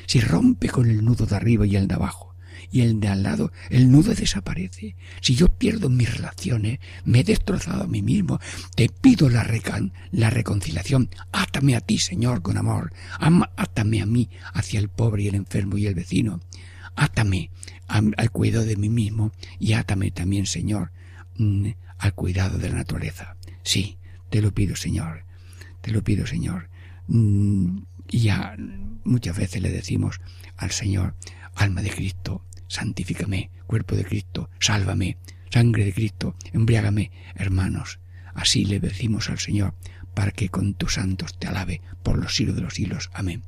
Si 0.07 0.21
rompe 0.21 0.69
con 0.69 0.91
el 0.91 1.05
nudo 1.05 1.27
de 1.27 1.37
arriba 1.37 1.67
y 1.67 1.77
el 1.77 1.89
de 1.89 1.95
abajo, 1.95 2.28
y 2.71 2.83
el 2.83 3.01
de 3.01 3.09
al 3.09 3.23
lado, 3.23 3.53
el 3.71 3.91
nudo 3.91 4.15
desaparece. 4.15 4.97
Si 5.21 5.35
yo 5.35 5.49
pierdo 5.49 5.89
mis 5.89 6.15
relaciones, 6.15 6.79
me 7.05 7.21
he 7.21 7.25
destrozado 7.25 7.85
a 7.85 7.87
mí 7.87 8.03
mismo, 8.03 8.41
te 8.75 8.89
pido 8.89 9.29
la, 9.29 9.47
la 10.13 10.31
reconciliación. 10.31 11.11
Átame 11.33 11.77
a 11.77 11.81
ti, 11.81 11.99
Señor, 11.99 12.43
con 12.43 12.57
amor. 12.57 12.93
átame 13.57 14.03
a 14.03 14.07
mí 14.07 14.31
hacia 14.53 14.81
el 14.81 14.89
pobre 14.89 15.25
y 15.25 15.29
el 15.29 15.35
enfermo 15.35 15.79
y 15.79 15.87
el 15.87 15.95
vecino. 15.95 16.41
Átame 16.97 17.51
al 17.87 18.31
cuidado 18.31 18.65
de 18.65 18.77
mí 18.77 18.89
mismo 18.89 19.33
y 19.59 19.73
átame 19.73 20.11
también, 20.11 20.47
Señor, 20.47 20.93
mm, 21.37 21.69
al 21.99 22.15
cuidado 22.15 22.59
de 22.59 22.69
la 22.69 22.77
naturaleza. 22.77 23.37
Sí, 23.63 23.99
te 24.31 24.43
lo 24.43 24.53
pido, 24.53 24.77
Señor. 24.77 25.25
Te 25.81 25.93
lo 25.93 26.03
pido, 26.03 26.27
Señor. 26.27 26.69
Mm, 27.07 27.79
y 28.11 28.21
ya 28.21 28.57
muchas 29.05 29.37
veces 29.37 29.63
le 29.63 29.71
decimos 29.71 30.21
al 30.57 30.71
Señor, 30.71 31.15
alma 31.55 31.83
de 31.83 31.91
Cristo, 31.91 32.45
santifícame, 32.69 33.51
cuerpo 33.67 33.97
de 33.97 34.05
Cristo, 34.05 34.51
sálvame, 34.61 35.17
sangre 35.51 35.85
de 35.85 35.93
Cristo, 35.93 36.37
embriágame, 36.53 37.11
hermanos. 37.35 37.99
Así 38.35 38.65
le 38.65 38.79
decimos 38.81 39.31
al 39.31 39.39
Señor, 39.39 39.75
para 40.15 40.31
que 40.31 40.49
con 40.49 40.75
tus 40.75 40.95
santos 40.95 41.39
te 41.39 41.47
alabe 41.47 41.81
por 42.03 42.19
los 42.19 42.35
siglos 42.35 42.57
de 42.57 42.63
los 42.63 42.75
siglos. 42.75 43.11
Amén. 43.13 43.43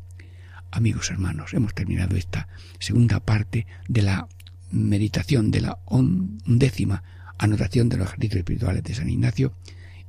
Amigos 0.70 1.11
hermanos, 1.11 1.52
hemos 1.54 1.74
terminado 1.74 2.16
esta 2.16 2.48
segunda 2.78 3.20
parte 3.20 3.66
de 3.88 4.02
la 4.02 4.28
meditación 4.70 5.50
de 5.50 5.62
la 5.62 5.78
undécima 5.87 7.02
anotación 7.38 7.88
de 7.88 7.96
los 7.96 8.09
ejercicios 8.09 8.38
espirituales 8.38 8.85
de 8.85 8.94
San 8.94 9.09
Ignacio 9.09 9.52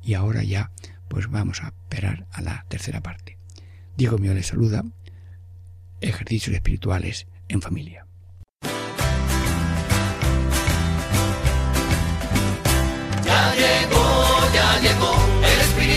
y 0.04 0.14
ahora 0.14 0.44
ya 0.44 0.72
pues 1.08 1.30
vamos 1.30 1.64
a 1.64 1.68
esperar 1.68 2.28
a 2.32 2.42
la 2.42 2.66
tercera 2.70 3.02
parte. 3.02 3.38
Diego 3.98 4.18
mío 4.18 4.34
le 4.34 4.44
saluda, 4.44 4.84
ejercicios 6.00 6.56
espirituales 6.56 7.28
en 7.48 7.62
familia. 7.62 8.06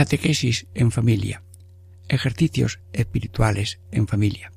Catequesis 0.00 0.66
en 0.72 0.90
familia. 0.90 1.42
Ejercicios 2.08 2.80
espirituales 2.94 3.80
en 3.92 4.08
familia. 4.08 4.50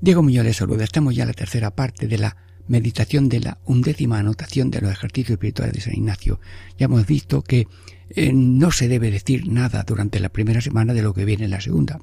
Diego 0.00 0.24
Muñoz 0.24 0.44
les 0.44 0.56
saluda. 0.56 0.82
Estamos 0.82 1.14
ya 1.14 1.22
en 1.22 1.28
la 1.28 1.34
tercera 1.34 1.70
parte 1.70 2.08
de 2.08 2.18
la 2.18 2.36
meditación 2.66 3.28
de 3.28 3.38
la 3.38 3.58
undécima 3.64 4.18
anotación 4.18 4.72
de 4.72 4.80
los 4.80 4.90
ejercicios 4.90 5.34
espirituales 5.34 5.74
de 5.74 5.82
San 5.82 5.94
Ignacio. 5.94 6.40
Ya 6.78 6.86
hemos 6.86 7.06
visto 7.06 7.42
que 7.42 7.68
eh, 8.10 8.32
no 8.34 8.72
se 8.72 8.88
debe 8.88 9.12
decir 9.12 9.46
nada 9.46 9.84
durante 9.86 10.18
la 10.18 10.30
primera 10.30 10.60
semana 10.60 10.94
de 10.94 11.02
lo 11.02 11.14
que 11.14 11.26
viene 11.26 11.44
en 11.44 11.52
la 11.52 11.60
segunda. 11.60 12.00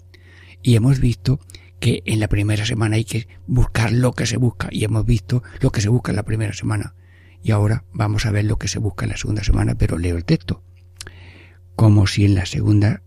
Y 0.64 0.78
hemos 0.78 1.02
visto 1.02 1.42
que 1.82 2.02
en 2.06 2.22
la 2.22 2.30
primera 2.30 2.66
semana 2.66 2.96
hay 2.96 3.04
que 3.04 3.28
buscar 3.46 3.92
lo 3.92 4.14
que 4.14 4.26
se 4.26 4.38
busca 4.38 4.70
y 4.72 4.86
hemos 4.86 5.06
visto 5.06 5.44
lo 5.60 5.74
que 5.74 5.82
se 5.82 5.90
busca 5.90 6.14
en 6.14 6.16
la 6.16 6.24
primera 6.24 6.54
semana. 6.54 6.96
Y 7.44 7.52
ahora 7.52 7.84
vamos 7.92 8.26
a 8.26 8.32
ver 8.32 8.46
lo 8.46 8.58
que 8.58 8.70
se 8.70 8.80
busca 8.80 9.04
en 9.04 9.12
la 9.12 9.18
segunda 9.18 9.44
semana, 9.44 9.76
pero 9.76 9.98
leo 9.98 10.16
el 10.16 10.24
texto. 10.24 10.64
Como 11.80 12.08
si 12.08 12.26
en 12.26 12.36
la 12.36 12.46
segunda 12.46 13.04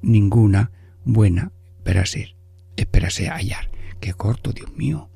ninguna 0.00 0.70
buena 1.04 1.52
esperase, 1.76 2.34
esperase 2.78 3.28
hallar. 3.28 3.70
Qué 4.00 4.14
corto, 4.14 4.54
Dios 4.54 4.74
mío. 4.74 5.10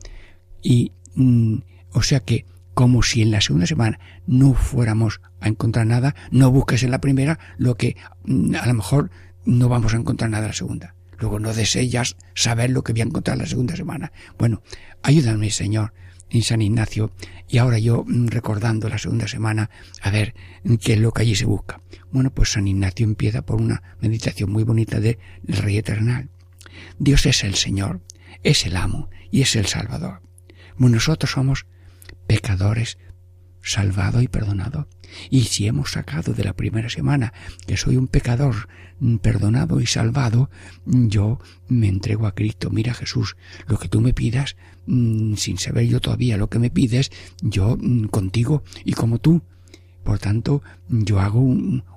Y, 0.61 0.93
mm, 1.15 1.61
o 1.93 2.03
sea 2.03 2.21
que, 2.21 2.45
como 2.75 3.03
si 3.03 3.23
en 3.23 3.31
la 3.31 3.41
segunda 3.41 3.67
semana 3.67 3.99
no 4.27 4.53
fuéramos 4.53 5.23
a 5.41 5.49
encontrar 5.49 5.87
nada, 5.87 6.15
no 6.31 6.51
busques 6.51 6.83
en 6.83 6.91
la 6.91 7.01
primera 7.01 7.39
lo 7.57 7.75
que 7.77 7.97
mm, 8.27 8.55
a 8.57 8.67
lo 8.67 8.75
mejor 8.75 9.11
no 9.47 9.71
vamos 9.71 9.95
a 9.95 9.97
encontrar 9.97 10.29
nada 10.29 10.43
en 10.43 10.49
la 10.49 10.55
segunda. 10.55 10.95
Luego 11.19 11.41
no 11.41 11.55
deseas 11.55 12.17
saber 12.35 12.69
lo 12.69 12.85
que 12.85 12.93
voy 12.93 13.01
a 13.01 13.05
encontrar 13.05 13.39
la 13.39 13.47
segunda 13.47 13.77
semana. 13.77 14.13
Bueno, 14.37 14.63
ayúdame, 15.03 15.51
Señor, 15.51 15.95
en 16.35 16.43
San 16.43 16.63
Ignacio, 16.63 17.13
y 17.49 17.59
ahora 17.59 17.79
yo 17.79 18.05
mm, 18.07 18.27
recordando 18.27 18.89
la 18.89 18.99
segunda 18.99 19.29
semana, 19.29 19.71
a 20.03 20.11
ver 20.11 20.35
qué 20.81 20.95
es 20.95 20.99
lo 20.99 21.13
que 21.13 21.23
allí 21.23 21.37
se 21.37 21.45
busca. 21.45 21.81
Bueno, 22.11 22.33
pues 22.33 22.53
San 22.53 22.67
Ignacio 22.67 23.05
empieza 23.05 23.43
por 23.43 23.61
una 23.61 23.83
meditación 24.01 24.51
muy 24.51 24.65
bonita 24.65 25.01
del 25.01 25.19
Rey 25.45 25.79
Eternal. 25.79 26.31
Dios 26.99 27.27
es 27.27 27.45
el 27.45 27.55
Señor, 27.55 28.01
es 28.43 28.67
el 28.67 28.77
amo 28.77 29.11
y 29.31 29.43
es 29.43 29.57
el 29.57 29.67
Salvador. 29.67 30.23
Bueno, 30.77 30.97
nosotros 30.97 31.31
somos 31.31 31.67
pecadores 32.27 32.99
salvados 33.63 34.23
y 34.23 34.29
perdonados. 34.29 34.87
Y 35.31 35.43
si 35.43 35.67
hemos 35.67 35.93
sacado 35.93 36.33
de 36.33 36.45
la 36.45 36.55
primera 36.55 36.89
semana 36.89 37.33
que 37.67 37.77
soy 37.77 37.97
un 37.97 38.09
pecador 38.09 38.69
mm, 39.01 39.17
perdonado 39.17 39.81
y 39.81 39.87
salvado, 39.87 40.51
mm, 40.87 41.09
yo 41.09 41.41
me 41.69 41.89
entrego 41.89 42.27
a 42.27 42.35
Cristo. 42.35 42.71
Mira 42.71 42.95
Jesús, 42.95 43.37
lo 43.67 43.79
que 43.79 43.89
tú 43.89 44.01
me 44.01 44.13
pidas, 44.13 44.57
mm, 44.87 45.35
sin 45.35 45.59
saber 45.59 45.87
yo 45.87 46.01
todavía 46.01 46.37
lo 46.37 46.49
que 46.49 46.59
me 46.59 46.71
pides, 46.71 47.11
yo 47.43 47.79
contigo 48.11 48.63
y 48.85 48.93
como 48.93 49.19
tú. 49.19 49.43
Por 50.03 50.19
tanto, 50.19 50.63
yo 50.91 51.19
hago 51.19 51.41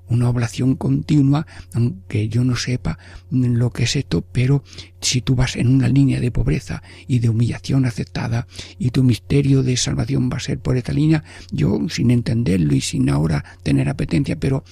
una 0.10 0.30
oblación 0.30 0.76
continua, 0.76 1.46
aunque 1.74 2.30
yo 2.30 2.44
no 2.44 2.56
sepa 2.56 2.98
lo 3.30 3.72
que 3.72 3.84
es 3.84 3.96
esto, 3.96 4.24
pero 4.32 4.64
si 5.02 5.22
tú 5.22 5.36
vas 5.36 5.56
en 5.56 5.68
una 5.68 5.88
línea 5.88 6.20
de 6.20 6.32
pobreza 6.32 6.82
y 7.08 7.20
de 7.20 7.30
humillación 7.30 7.86
aceptada 7.86 8.48
y 8.78 8.92
tu 8.92 9.04
misterio 9.04 9.64
de 9.64 9.78
salvación 9.78 10.30
va 10.32 10.38
a 10.38 10.42
ser 10.42 10.60
por 10.60 10.78
esta 10.78 10.94
línea, 10.94 11.24
yo 11.52 11.80
sin 11.90 12.12
entenderlo 12.12 12.74
y 12.74 12.82
sin 12.82 13.10
ahora 13.10 13.44
tener 13.64 13.90
apetencia, 13.90 14.40
pero 14.40 14.64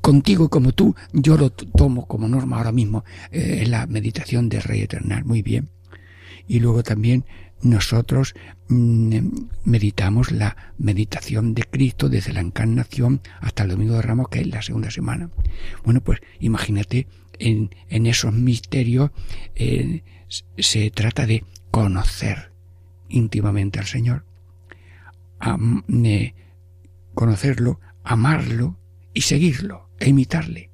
contigo 0.00 0.48
como 0.48 0.72
tú, 0.72 0.94
yo 1.12 1.36
lo 1.36 1.50
tomo 1.50 2.06
como 2.06 2.28
norma 2.28 2.56
ahora 2.56 2.72
mismo 2.72 3.04
eh, 3.30 3.60
en 3.62 3.70
la 3.70 3.86
meditación 3.86 4.48
de 4.48 4.60
Rey 4.60 4.80
Eternal. 4.80 5.24
Muy 5.24 5.42
bien. 5.42 5.68
Y 6.46 6.60
luego 6.60 6.82
también 6.82 7.26
nosotros 7.62 8.34
mm, 8.68 9.18
meditamos 9.64 10.30
la 10.30 10.56
meditación 10.78 11.54
de 11.54 11.64
Cristo 11.64 12.08
desde 12.08 12.32
la 12.32 12.40
encarnación 12.40 13.20
hasta 13.40 13.64
el 13.64 13.70
Domingo 13.70 13.94
de 13.94 14.02
Ramos, 14.02 14.28
que 14.28 14.40
es 14.40 14.46
la 14.46 14.62
segunda 14.62 14.90
semana. 14.90 15.30
Bueno, 15.84 16.00
pues 16.00 16.20
imagínate, 16.40 17.06
en, 17.38 17.70
esos 18.06 18.32
misterios 18.32 19.10
eh, 19.54 20.02
se 20.58 20.90
trata 20.90 21.26
de 21.26 21.44
conocer 21.70 22.52
íntimamente 23.08 23.78
al 23.78 23.86
Señor, 23.86 24.24
eh, 25.88 26.34
conocerlo, 27.14 27.80
amarlo 28.04 28.78
y 29.14 29.22
seguirlo 29.22 29.88
e 29.98 30.10
imitarle. 30.10 30.70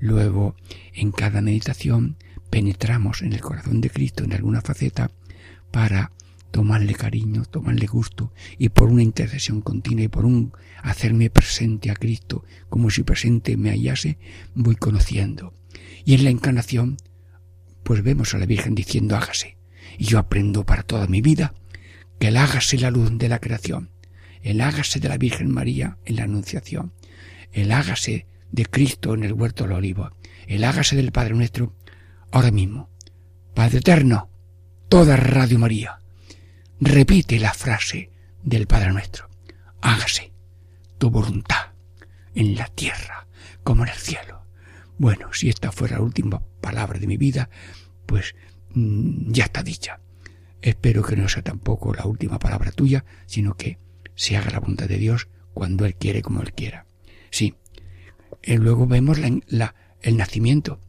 Luego, 0.00 0.54
en 0.92 1.10
cada 1.10 1.40
meditación, 1.40 2.16
penetramos 2.50 3.22
en 3.22 3.32
el 3.32 3.40
corazón 3.40 3.80
de 3.80 3.90
Cristo 3.90 4.24
en 4.24 4.32
alguna 4.32 4.60
faceta 4.60 5.10
para 5.70 6.12
tomarle 6.50 6.94
cariño, 6.94 7.44
tomarle 7.44 7.86
gusto 7.86 8.32
y 8.58 8.68
por 8.70 8.88
una 8.88 9.02
intercesión 9.02 9.60
continua 9.60 10.04
y 10.04 10.08
por 10.08 10.24
un 10.24 10.52
hacerme 10.82 11.30
presente 11.30 11.90
a 11.90 11.94
Cristo 11.94 12.44
como 12.68 12.90
si 12.90 13.02
presente 13.02 13.56
me 13.56 13.70
hallase, 13.70 14.18
voy 14.54 14.76
conociendo. 14.76 15.54
Y 16.04 16.14
en 16.14 16.24
la 16.24 16.30
encarnación, 16.30 16.96
pues 17.82 18.02
vemos 18.02 18.34
a 18.34 18.38
la 18.38 18.46
Virgen 18.46 18.74
diciendo 18.74 19.16
hágase. 19.16 19.56
Y 19.98 20.04
yo 20.04 20.18
aprendo 20.18 20.64
para 20.64 20.82
toda 20.82 21.06
mi 21.06 21.20
vida 21.20 21.54
que 22.18 22.28
el 22.28 22.36
hágase 22.36 22.78
la 22.78 22.90
luz 22.90 23.16
de 23.18 23.28
la 23.28 23.40
creación, 23.40 23.90
el 24.42 24.60
hágase 24.60 25.00
de 25.00 25.08
la 25.08 25.18
Virgen 25.18 25.50
María 25.50 25.98
en 26.04 26.16
la 26.16 26.24
Anunciación, 26.24 26.92
el 27.52 27.72
hágase 27.72 28.26
de 28.52 28.66
Cristo 28.66 29.14
en 29.14 29.24
el 29.24 29.32
huerto 29.32 29.64
del 29.64 29.72
olivo, 29.72 30.10
el 30.46 30.64
hágase 30.64 30.96
del 30.96 31.12
Padre 31.12 31.34
nuestro 31.34 31.74
ahora 32.30 32.50
mismo. 32.50 32.88
Padre 33.54 33.78
eterno, 33.78 34.30
toda 34.88 35.16
Radio 35.16 35.58
María 35.58 35.98
repite 36.80 37.38
la 37.38 37.52
frase 37.52 38.10
del 38.42 38.66
Padre 38.66 38.92
Nuestro. 38.92 39.28
Hágase 39.80 40.32
tu 40.98 41.10
voluntad 41.10 41.72
en 42.34 42.56
la 42.56 42.66
tierra 42.68 43.26
como 43.64 43.84
en 43.84 43.90
el 43.90 43.96
cielo. 43.96 44.44
Bueno, 44.98 45.32
si 45.32 45.48
esta 45.48 45.72
fuera 45.72 45.96
la 45.96 46.02
última 46.02 46.42
palabra 46.60 46.98
de 46.98 47.06
mi 47.06 47.16
vida, 47.16 47.50
pues 48.06 48.34
mm, 48.74 49.32
ya 49.32 49.44
está 49.44 49.62
dicha. 49.62 50.00
Espero 50.62 51.02
que 51.02 51.16
no 51.16 51.28
sea 51.28 51.42
tampoco 51.42 51.94
la 51.94 52.06
última 52.06 52.38
palabra 52.38 52.72
tuya, 52.72 53.04
sino 53.26 53.56
que 53.56 53.78
se 54.14 54.36
haga 54.36 54.50
la 54.50 54.60
voluntad 54.60 54.88
de 54.88 54.98
Dios 54.98 55.28
cuando 55.54 55.84
Él 55.84 55.94
quiere 55.94 56.22
como 56.22 56.42
Él 56.42 56.52
quiera. 56.52 56.86
Sí. 57.30 57.54
Y 58.42 58.56
luego 58.56 58.86
vemos 58.86 59.18
la, 59.18 59.74
el 60.00 60.16
nacimiento. 60.16 60.80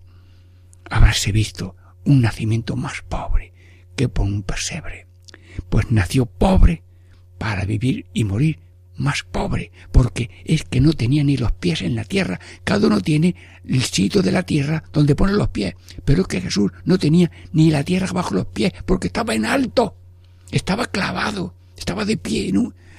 Habráse 0.89 1.32
visto 1.32 1.75
un 2.04 2.21
nacimiento 2.21 2.75
más 2.75 3.02
pobre 3.04 3.54
que 3.95 4.10
por 4.10 4.25
un 4.25 4.41
pesebre 4.43 5.09
pues 5.62 5.91
nació 5.91 6.26
pobre 6.26 6.84
para 7.38 7.65
vivir 7.65 8.06
y 8.13 8.24
morir 8.24 8.60
más 9.00 9.24
pobre, 9.24 9.72
porque 9.91 10.30
es 10.45 10.63
que 10.63 10.82
no 10.82 10.93
tenía 10.93 11.24
ni 11.24 11.38
los 11.38 11.54
pies 11.54 11.82
en 11.82 11.95
la 11.95 12.04
tierra. 12.04 12.39
Cada 12.63 12.88
uno 12.88 13.00
tiene 13.02 13.36
el 13.65 13.82
sitio 13.82 14.22
de 14.22 14.32
la 14.32 14.43
tierra 14.43 14.84
donde 14.91 15.15
pone 15.15 15.34
los 15.34 15.50
pies, 15.50 15.76
pero 16.06 16.22
es 16.24 16.28
que 16.28 16.41
Jesús 16.41 16.72
no 16.84 16.98
tenía 17.00 17.32
ni 17.54 17.72
la 17.72 17.84
tierra 17.84 18.12
bajo 18.12 18.36
los 18.36 18.48
pies, 18.48 18.74
porque 18.86 19.08
estaba 19.08 19.34
en 19.34 19.45
alto, 19.45 19.95
estaba 20.52 20.86
clavado, 20.86 21.56
estaba 21.78 22.06
de 22.06 22.17
pie, 22.17 22.52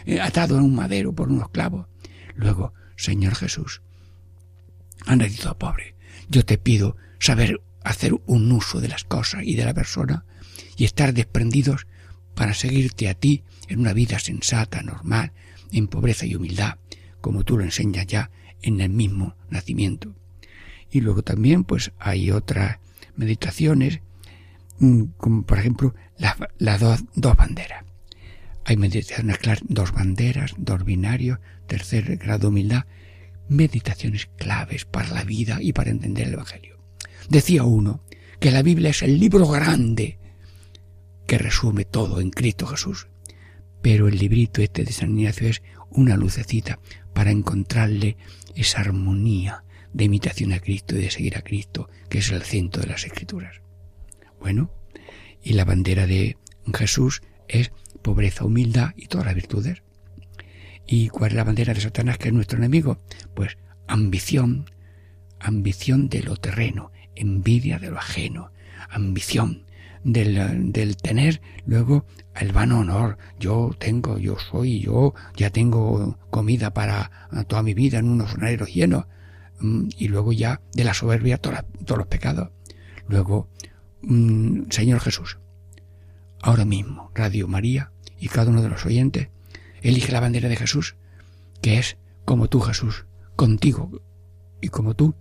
eh, 0.06 0.20
atado 0.20 0.56
en 0.56 0.64
un 0.64 0.74
madero 0.74 1.12
por 1.12 1.28
unos 1.28 1.50
clavos. 1.50 1.86
Luego, 2.34 2.72
Señor 2.96 3.34
Jesús, 3.34 3.82
ha 5.06 5.16
nacido 5.16 5.56
pobre. 5.58 5.94
Yo 6.28 6.44
te 6.44 6.58
pido 6.58 6.96
saber 7.18 7.60
hacer 7.84 8.14
un 8.26 8.50
uso 8.52 8.80
de 8.80 8.88
las 8.88 9.04
cosas 9.04 9.42
y 9.44 9.54
de 9.54 9.64
la 9.64 9.74
persona 9.74 10.24
y 10.76 10.84
estar 10.84 11.12
desprendidos 11.12 11.86
para 12.40 12.54
seguirte 12.54 13.06
a 13.10 13.12
ti 13.12 13.44
en 13.68 13.80
una 13.80 13.92
vida 13.92 14.18
sensata, 14.18 14.80
normal, 14.80 15.32
en 15.72 15.88
pobreza 15.88 16.24
y 16.24 16.36
humildad, 16.36 16.78
como 17.20 17.44
tú 17.44 17.58
lo 17.58 17.64
enseñas 17.64 18.06
ya 18.06 18.30
en 18.62 18.80
el 18.80 18.88
mismo 18.88 19.34
nacimiento. 19.50 20.14
Y 20.90 21.02
luego 21.02 21.20
también 21.22 21.64
pues 21.64 21.92
hay 21.98 22.30
otras 22.30 22.78
meditaciones, 23.14 24.00
mm, 24.78 25.02
como 25.18 25.42
por 25.42 25.58
ejemplo 25.58 25.94
las 26.16 26.80
dos, 26.80 27.04
banderas. 27.36 27.84
Hay 28.64 28.78
meditaciones 28.78 29.36
claras, 29.36 29.62
dos 29.68 29.92
banderas, 29.92 30.54
dos 30.56 30.82
binarios, 30.82 31.40
tercer 31.66 32.16
grado 32.16 32.38
de 32.38 32.46
humildad, 32.46 32.86
meditaciones 33.50 34.30
claves 34.38 34.86
para 34.86 35.10
la 35.10 35.24
vida 35.24 35.58
y 35.60 35.74
para 35.74 35.90
entender 35.90 36.28
el 36.28 36.32
Evangelio. 36.32 36.78
Decía 37.28 37.64
uno 37.64 38.00
que 38.38 38.50
la 38.50 38.62
Biblia 38.62 38.88
es 38.88 39.02
el 39.02 39.20
libro 39.20 39.46
grande 39.46 40.19
que 41.30 41.38
resume 41.38 41.84
todo 41.84 42.20
en 42.20 42.30
Cristo 42.30 42.66
Jesús. 42.66 43.06
Pero 43.82 44.08
el 44.08 44.18
librito 44.18 44.62
este 44.62 44.82
de 44.82 44.90
San 44.90 45.16
Ignacio 45.16 45.48
es 45.48 45.62
una 45.88 46.16
lucecita 46.16 46.80
para 47.14 47.30
encontrarle 47.30 48.16
esa 48.56 48.80
armonía 48.80 49.62
de 49.92 50.06
imitación 50.06 50.52
a 50.52 50.58
Cristo 50.58 50.96
y 50.96 51.02
de 51.02 51.10
seguir 51.12 51.36
a 51.36 51.42
Cristo, 51.42 51.88
que 52.08 52.18
es 52.18 52.32
el 52.32 52.42
centro 52.42 52.82
de 52.82 52.88
las 52.88 53.04
Escrituras. 53.04 53.62
Bueno, 54.40 54.72
y 55.40 55.52
la 55.52 55.64
bandera 55.64 56.08
de 56.08 56.36
Jesús 56.74 57.22
es 57.46 57.70
pobreza, 58.02 58.44
humildad 58.44 58.90
y 58.96 59.06
todas 59.06 59.26
las 59.26 59.36
virtudes. 59.36 59.84
¿Y 60.84 61.10
cuál 61.10 61.30
es 61.30 61.36
la 61.36 61.44
bandera 61.44 61.74
de 61.74 61.80
Satanás, 61.80 62.18
que 62.18 62.26
es 62.26 62.34
nuestro 62.34 62.58
enemigo? 62.58 62.98
Pues 63.36 63.56
ambición, 63.86 64.68
ambición 65.38 66.08
de 66.08 66.24
lo 66.24 66.36
terreno, 66.36 66.90
envidia 67.14 67.78
de 67.78 67.92
lo 67.92 67.98
ajeno, 67.98 68.50
ambición, 68.88 69.69
del, 70.04 70.72
del 70.72 70.96
tener 70.96 71.40
luego 71.66 72.04
el 72.34 72.52
vano 72.52 72.80
honor. 72.80 73.18
Yo 73.38 73.70
tengo, 73.78 74.18
yo 74.18 74.36
soy, 74.38 74.80
yo 74.80 75.14
ya 75.36 75.50
tengo 75.50 76.18
comida 76.30 76.72
para 76.72 77.10
toda 77.48 77.62
mi 77.62 77.74
vida 77.74 77.98
en 77.98 78.08
unos 78.08 78.32
soneros 78.32 78.72
llenos. 78.72 79.06
Mm, 79.60 79.88
y 79.98 80.08
luego 80.08 80.32
ya 80.32 80.60
de 80.72 80.84
la 80.84 80.94
soberbia 80.94 81.38
todos 81.38 81.98
los 81.98 82.06
pecados. 82.06 82.50
Luego, 83.08 83.48
mm, 84.02 84.70
Señor 84.70 85.00
Jesús, 85.00 85.38
ahora 86.42 86.64
mismo, 86.64 87.10
Radio 87.14 87.46
María 87.46 87.92
y 88.18 88.28
cada 88.28 88.50
uno 88.50 88.62
de 88.62 88.70
los 88.70 88.86
oyentes, 88.86 89.28
elige 89.82 90.12
la 90.12 90.20
bandera 90.20 90.48
de 90.48 90.56
Jesús, 90.56 90.96
que 91.60 91.78
es 91.78 91.98
como 92.24 92.48
tú, 92.48 92.60
Jesús, 92.60 93.06
contigo 93.36 93.90
y 94.60 94.68
como 94.68 94.94
tú, 94.94 95.14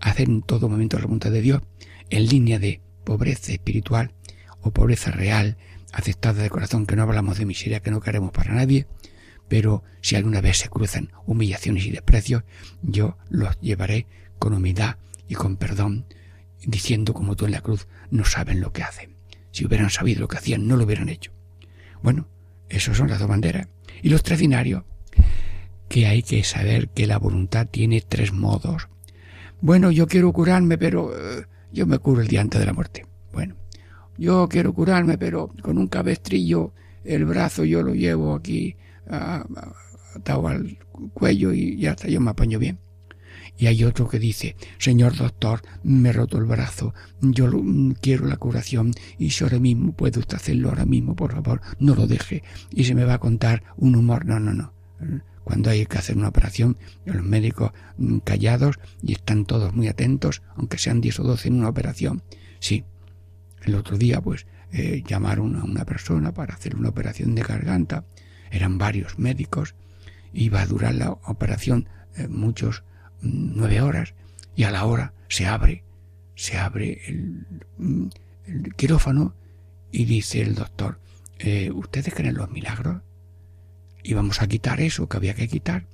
hacer 0.00 0.28
en 0.28 0.42
todo 0.42 0.68
momento 0.68 0.98
la 0.98 1.04
voluntad 1.04 1.30
de 1.30 1.40
Dios 1.40 1.62
en 2.10 2.26
línea 2.26 2.58
de 2.58 2.80
pobreza 3.04 3.52
espiritual 3.52 4.12
o 4.66 4.72
pobreza 4.72 5.10
real, 5.10 5.56
aceptada 5.92 6.42
de 6.42 6.50
corazón, 6.50 6.86
que 6.86 6.96
no 6.96 7.02
hablamos 7.02 7.38
de 7.38 7.46
miseria 7.46 7.80
que 7.80 7.90
no 7.90 8.00
queremos 8.00 8.32
para 8.32 8.54
nadie, 8.54 8.86
pero 9.48 9.84
si 10.00 10.16
alguna 10.16 10.40
vez 10.40 10.58
se 10.58 10.68
cruzan 10.68 11.12
humillaciones 11.24 11.86
y 11.86 11.90
desprecios, 11.90 12.42
yo 12.82 13.16
los 13.28 13.58
llevaré 13.60 14.06
con 14.38 14.52
humildad 14.52 14.96
y 15.28 15.34
con 15.34 15.56
perdón, 15.56 16.06
diciendo 16.64 17.14
como 17.14 17.36
tú 17.36 17.46
en 17.46 17.52
la 17.52 17.60
cruz, 17.60 17.86
no 18.10 18.24
saben 18.24 18.60
lo 18.60 18.72
que 18.72 18.82
hacen. 18.82 19.16
Si 19.52 19.64
hubieran 19.64 19.90
sabido 19.90 20.20
lo 20.20 20.28
que 20.28 20.38
hacían, 20.38 20.66
no 20.66 20.76
lo 20.76 20.84
hubieran 20.84 21.08
hecho. 21.08 21.32
Bueno, 22.02 22.28
esos 22.68 22.96
son 22.96 23.08
las 23.08 23.18
dos 23.18 23.28
banderas. 23.28 23.68
Y 24.02 24.10
los 24.10 24.22
tres 24.22 24.38
dinarios, 24.38 24.84
que 25.88 26.06
hay 26.06 26.22
que 26.22 26.44
saber 26.44 26.88
que 26.88 27.06
la 27.06 27.18
voluntad 27.18 27.68
tiene 27.68 28.00
tres 28.00 28.32
modos. 28.32 28.88
Bueno, 29.60 29.90
yo 29.90 30.06
quiero 30.06 30.32
curarme, 30.32 30.76
pero 30.76 31.12
eh, 31.16 31.46
yo 31.72 31.86
me 31.86 31.98
curo 31.98 32.20
el 32.20 32.28
día 32.28 32.40
antes 32.40 32.60
de 32.60 32.66
la 32.66 32.72
muerte. 32.72 33.06
Bueno, 33.32 33.56
yo 34.18 34.48
quiero 34.48 34.72
curarme, 34.72 35.18
pero 35.18 35.52
con 35.62 35.78
un 35.78 35.88
cabestrillo 35.88 36.72
el 37.04 37.24
brazo 37.24 37.64
yo 37.64 37.82
lo 37.82 37.94
llevo 37.94 38.34
aquí 38.34 38.76
atado 39.08 40.48
al 40.48 40.78
cuello 41.14 41.52
y 41.52 41.76
ya 41.76 41.92
hasta 41.92 42.08
yo 42.08 42.20
me 42.20 42.30
apaño 42.30 42.58
bien. 42.58 42.78
Y 43.58 43.68
hay 43.68 43.84
otro 43.84 44.06
que 44.06 44.18
dice, 44.18 44.54
Señor 44.78 45.16
doctor, 45.16 45.62
me 45.82 46.10
he 46.10 46.12
roto 46.12 46.36
el 46.36 46.44
brazo, 46.44 46.92
yo 47.22 47.50
quiero 48.02 48.26
la 48.26 48.36
curación 48.36 48.92
y 49.18 49.30
si 49.30 49.44
ahora 49.44 49.58
mismo 49.58 49.92
puede 49.92 50.18
usted 50.18 50.36
hacerlo 50.36 50.68
ahora 50.68 50.84
mismo, 50.84 51.16
por 51.16 51.32
favor, 51.32 51.62
no 51.78 51.94
lo 51.94 52.06
deje. 52.06 52.42
Y 52.70 52.84
se 52.84 52.94
me 52.94 53.04
va 53.04 53.14
a 53.14 53.18
contar 53.18 53.62
un 53.76 53.96
humor. 53.96 54.26
No, 54.26 54.38
no, 54.38 54.52
no. 54.52 54.74
Cuando 55.42 55.70
hay 55.70 55.86
que 55.86 55.96
hacer 55.96 56.16
una 56.16 56.28
operación, 56.28 56.76
los 57.04 57.24
médicos 57.24 57.70
mm, 57.96 58.18
callados 58.18 58.78
y 59.02 59.12
están 59.12 59.46
todos 59.46 59.74
muy 59.74 59.88
atentos, 59.88 60.42
aunque 60.56 60.76
sean 60.76 61.00
10 61.00 61.20
o 61.20 61.22
12 61.22 61.48
en 61.48 61.54
una 61.54 61.68
operación. 61.68 62.22
Sí, 62.58 62.84
el 63.66 63.74
otro 63.74 63.98
día, 63.98 64.20
pues, 64.20 64.46
eh, 64.72 65.02
llamaron 65.06 65.56
a 65.56 65.64
una 65.64 65.84
persona 65.84 66.32
para 66.32 66.54
hacer 66.54 66.76
una 66.76 66.88
operación 66.88 67.34
de 67.34 67.42
garganta. 67.42 68.04
Eran 68.50 68.78
varios 68.78 69.18
médicos. 69.18 69.74
Iba 70.32 70.62
a 70.62 70.66
durar 70.66 70.94
la 70.94 71.12
operación 71.12 71.88
eh, 72.16 72.28
muchos 72.28 72.82
mm, 73.20 73.52
nueve 73.56 73.80
horas 73.80 74.14
y 74.54 74.64
a 74.64 74.70
la 74.70 74.84
hora 74.84 75.12
se 75.28 75.46
abre, 75.46 75.84
se 76.34 76.56
abre 76.56 77.00
el, 77.06 77.46
mm, 77.78 78.06
quirófano 78.76 79.34
y 79.92 80.04
dice 80.04 80.40
el 80.40 80.54
doctor, 80.54 80.98
eh, 81.38 81.70
¿ustedes 81.70 82.14
creen 82.14 82.34
los 82.34 82.50
milagros? 82.50 83.02
Y 84.02 84.14
vamos 84.14 84.40
a 84.40 84.46
quitar 84.46 84.80
eso 84.80 85.08
que 85.08 85.16
había 85.16 85.34
que 85.34 85.48
quitar, 85.48 85.86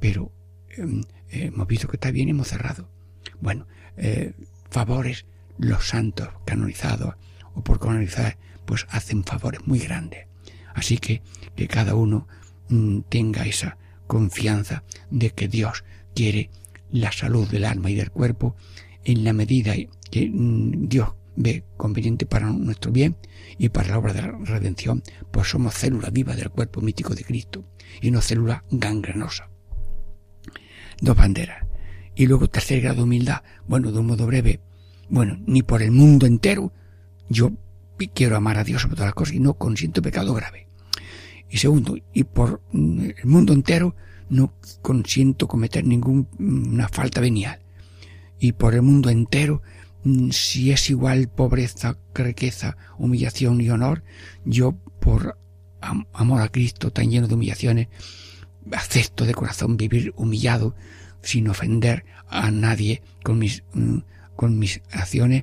pero 0.00 0.30
em, 0.76 1.02
hemos 1.30 1.66
visto 1.66 1.88
que 1.88 1.96
está 1.96 2.10
bien 2.10 2.28
y 2.28 2.30
hemos 2.32 2.48
cerrado. 2.48 2.88
Bueno, 3.40 3.66
eh, 3.96 4.34
favores, 4.70 5.26
los 5.58 5.88
santos 5.88 6.28
canonizados 6.44 7.14
o 7.54 7.62
por 7.62 7.80
canonizar, 7.80 8.38
pues 8.64 8.86
hacen 8.90 9.24
favores 9.24 9.66
muy 9.66 9.78
grandes. 9.78 10.26
Así 10.74 10.98
que 10.98 11.22
que 11.56 11.68
cada 11.68 11.94
uno 11.94 12.28
mm, 12.68 13.00
tenga 13.08 13.44
esa 13.44 13.78
confianza 14.06 14.84
de 15.10 15.30
que 15.30 15.48
Dios 15.48 15.84
quiere 16.14 16.50
la 16.90 17.12
salud 17.12 17.48
del 17.48 17.64
alma 17.64 17.90
y 17.90 17.94
del 17.94 18.10
cuerpo 18.10 18.56
en 19.04 19.24
la 19.24 19.32
medida 19.32 19.74
que 20.10 20.30
mm, 20.30 20.88
Dios 20.88 21.10
ve 21.36 21.64
conveniente 21.76 22.26
para 22.26 22.50
nuestro 22.50 22.90
bien 22.90 23.16
y 23.58 23.68
para 23.68 23.90
la 23.90 23.98
obra 23.98 24.12
de 24.12 24.22
la 24.22 24.32
redención, 24.44 25.02
pues 25.30 25.48
somos 25.48 25.74
célula 25.74 26.10
viva 26.10 26.34
del 26.34 26.50
cuerpo 26.50 26.80
mítico 26.80 27.14
de 27.14 27.24
Cristo 27.24 27.64
y 28.00 28.10
no 28.10 28.20
célula 28.20 28.64
gangrenosa. 28.70 29.50
Dos 31.00 31.16
banderas. 31.16 31.64
Y 32.14 32.26
luego 32.26 32.48
tercer 32.48 32.80
grado 32.80 32.96
de 32.96 33.02
humildad. 33.04 33.42
Bueno, 33.68 33.92
de 33.92 34.00
un 34.00 34.06
modo 34.06 34.26
breve. 34.26 34.60
Bueno, 35.08 35.38
ni 35.46 35.62
por 35.62 35.82
el 35.82 35.90
mundo 35.90 36.26
entero 36.26 36.72
yo 37.28 37.52
quiero 38.06 38.36
amar 38.36 38.58
a 38.58 38.64
Dios 38.64 38.82
sobre 38.82 38.96
todas 38.96 39.08
las 39.08 39.14
cosas 39.14 39.34
y 39.34 39.40
no 39.40 39.54
consiento 39.54 40.02
pecado 40.02 40.34
grave. 40.34 40.68
Y 41.50 41.58
segundo, 41.58 41.96
y 42.12 42.24
por 42.24 42.62
mm, 42.72 43.00
el 43.00 43.26
mundo 43.26 43.52
entero 43.52 43.96
no 44.28 44.52
consiento 44.82 45.48
cometer 45.48 45.84
ninguna 45.84 46.88
falta 46.88 47.20
venial. 47.20 47.60
Y 48.38 48.52
por 48.52 48.74
el 48.74 48.82
mundo 48.82 49.10
entero, 49.10 49.62
mm, 50.04 50.30
si 50.30 50.70
es 50.70 50.90
igual 50.90 51.28
pobreza, 51.28 51.98
riqueza, 52.14 52.76
humillación 52.98 53.60
y 53.60 53.70
honor, 53.70 54.04
yo 54.44 54.72
por 55.00 55.38
amor 56.12 56.42
a 56.42 56.48
Cristo 56.48 56.90
tan 56.90 57.10
lleno 57.10 57.28
de 57.28 57.34
humillaciones, 57.34 57.88
acepto 58.72 59.24
de 59.24 59.34
corazón 59.34 59.76
vivir 59.76 60.12
humillado 60.16 60.74
sin 61.22 61.48
ofender 61.48 62.04
a 62.28 62.50
nadie 62.50 63.02
con 63.22 63.38
mis, 63.38 63.64
mm, 63.72 63.98
con 64.38 64.56
mis 64.56 64.82
acciones, 64.92 65.42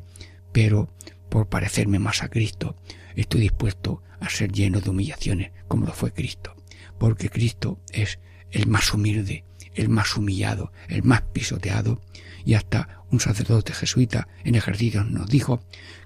pero 0.53 0.89
por 1.27 1.49
parecerme 1.49 1.99
más 1.99 2.23
a 2.23 2.29
Cristo, 2.29 2.77
estoy 3.17 3.41
dispuesto 3.41 4.01
a 4.21 4.29
ser 4.29 4.53
lleno 4.53 4.79
de 4.79 4.89
humillaciones 4.89 5.51
como 5.67 5.85
lo 5.85 5.91
fue 5.91 6.13
Cristo, 6.13 6.55
porque 6.97 7.29
Cristo 7.29 7.77
es 7.91 8.19
el 8.51 8.67
más 8.67 8.93
humilde, 8.93 9.43
el 9.73 9.89
más 9.89 10.15
humillado, 10.15 10.71
el 10.87 11.03
más 11.03 11.23
pisoteado, 11.23 11.99
y 12.45 12.53
hasta 12.53 13.03
un 13.11 13.19
sacerdote 13.19 13.73
jesuita 13.73 14.29
en 14.45 14.55
ejercicio 14.55 15.03
nos 15.03 15.27
dijo 15.27 15.61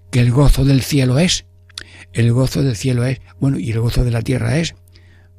que 0.10 0.22
el 0.22 0.32
gozo 0.32 0.66
del 0.66 0.82
cielo 0.82 1.20
es, 1.20 1.46
el 2.12 2.34
gozo 2.34 2.64
del 2.64 2.76
cielo 2.76 3.06
es, 3.06 3.22
bueno, 3.40 3.60
y 3.60 3.70
el 3.70 3.82
gozo 3.82 4.04
de 4.04 4.10
la 4.10 4.24
tierra 4.24 4.58
es 4.58 4.74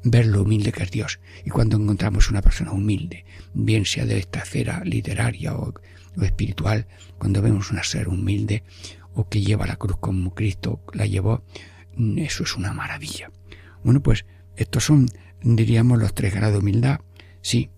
ver 0.05 0.25
lo 0.25 0.43
humilde 0.43 0.71
que 0.71 0.83
es 0.83 0.91
Dios. 0.91 1.19
Y 1.43 1.49
cuando 1.49 1.75
encontramos 1.75 2.29
una 2.29 2.41
persona 2.41 2.71
humilde, 2.71 3.25
bien 3.53 3.85
sea 3.85 4.05
de 4.05 4.19
esta 4.19 4.39
esfera 4.39 4.83
literaria 4.85 5.53
o, 5.53 5.73
espiritual, 6.21 6.87
cuando 7.17 7.41
vemos 7.41 7.71
una 7.71 7.83
ser 7.83 8.07
humilde 8.09 8.63
o 9.13 9.27
que 9.27 9.41
lleva 9.41 9.67
la 9.67 9.75
cruz 9.75 9.97
como 9.99 10.33
Cristo 10.33 10.81
la 10.93 11.05
llevó, 11.05 11.43
mm, 11.95 12.19
eso 12.19 12.43
es 12.43 12.55
una 12.55 12.73
maravilla. 12.73 13.31
Bueno, 13.83 14.01
pues 14.01 14.25
estos 14.55 14.85
son, 14.85 15.07
diríamos, 15.41 15.99
los 15.99 16.13
tres 16.13 16.33
grados 16.33 16.53
de 16.53 16.59
humildad. 16.59 17.01
Sí. 17.41 17.69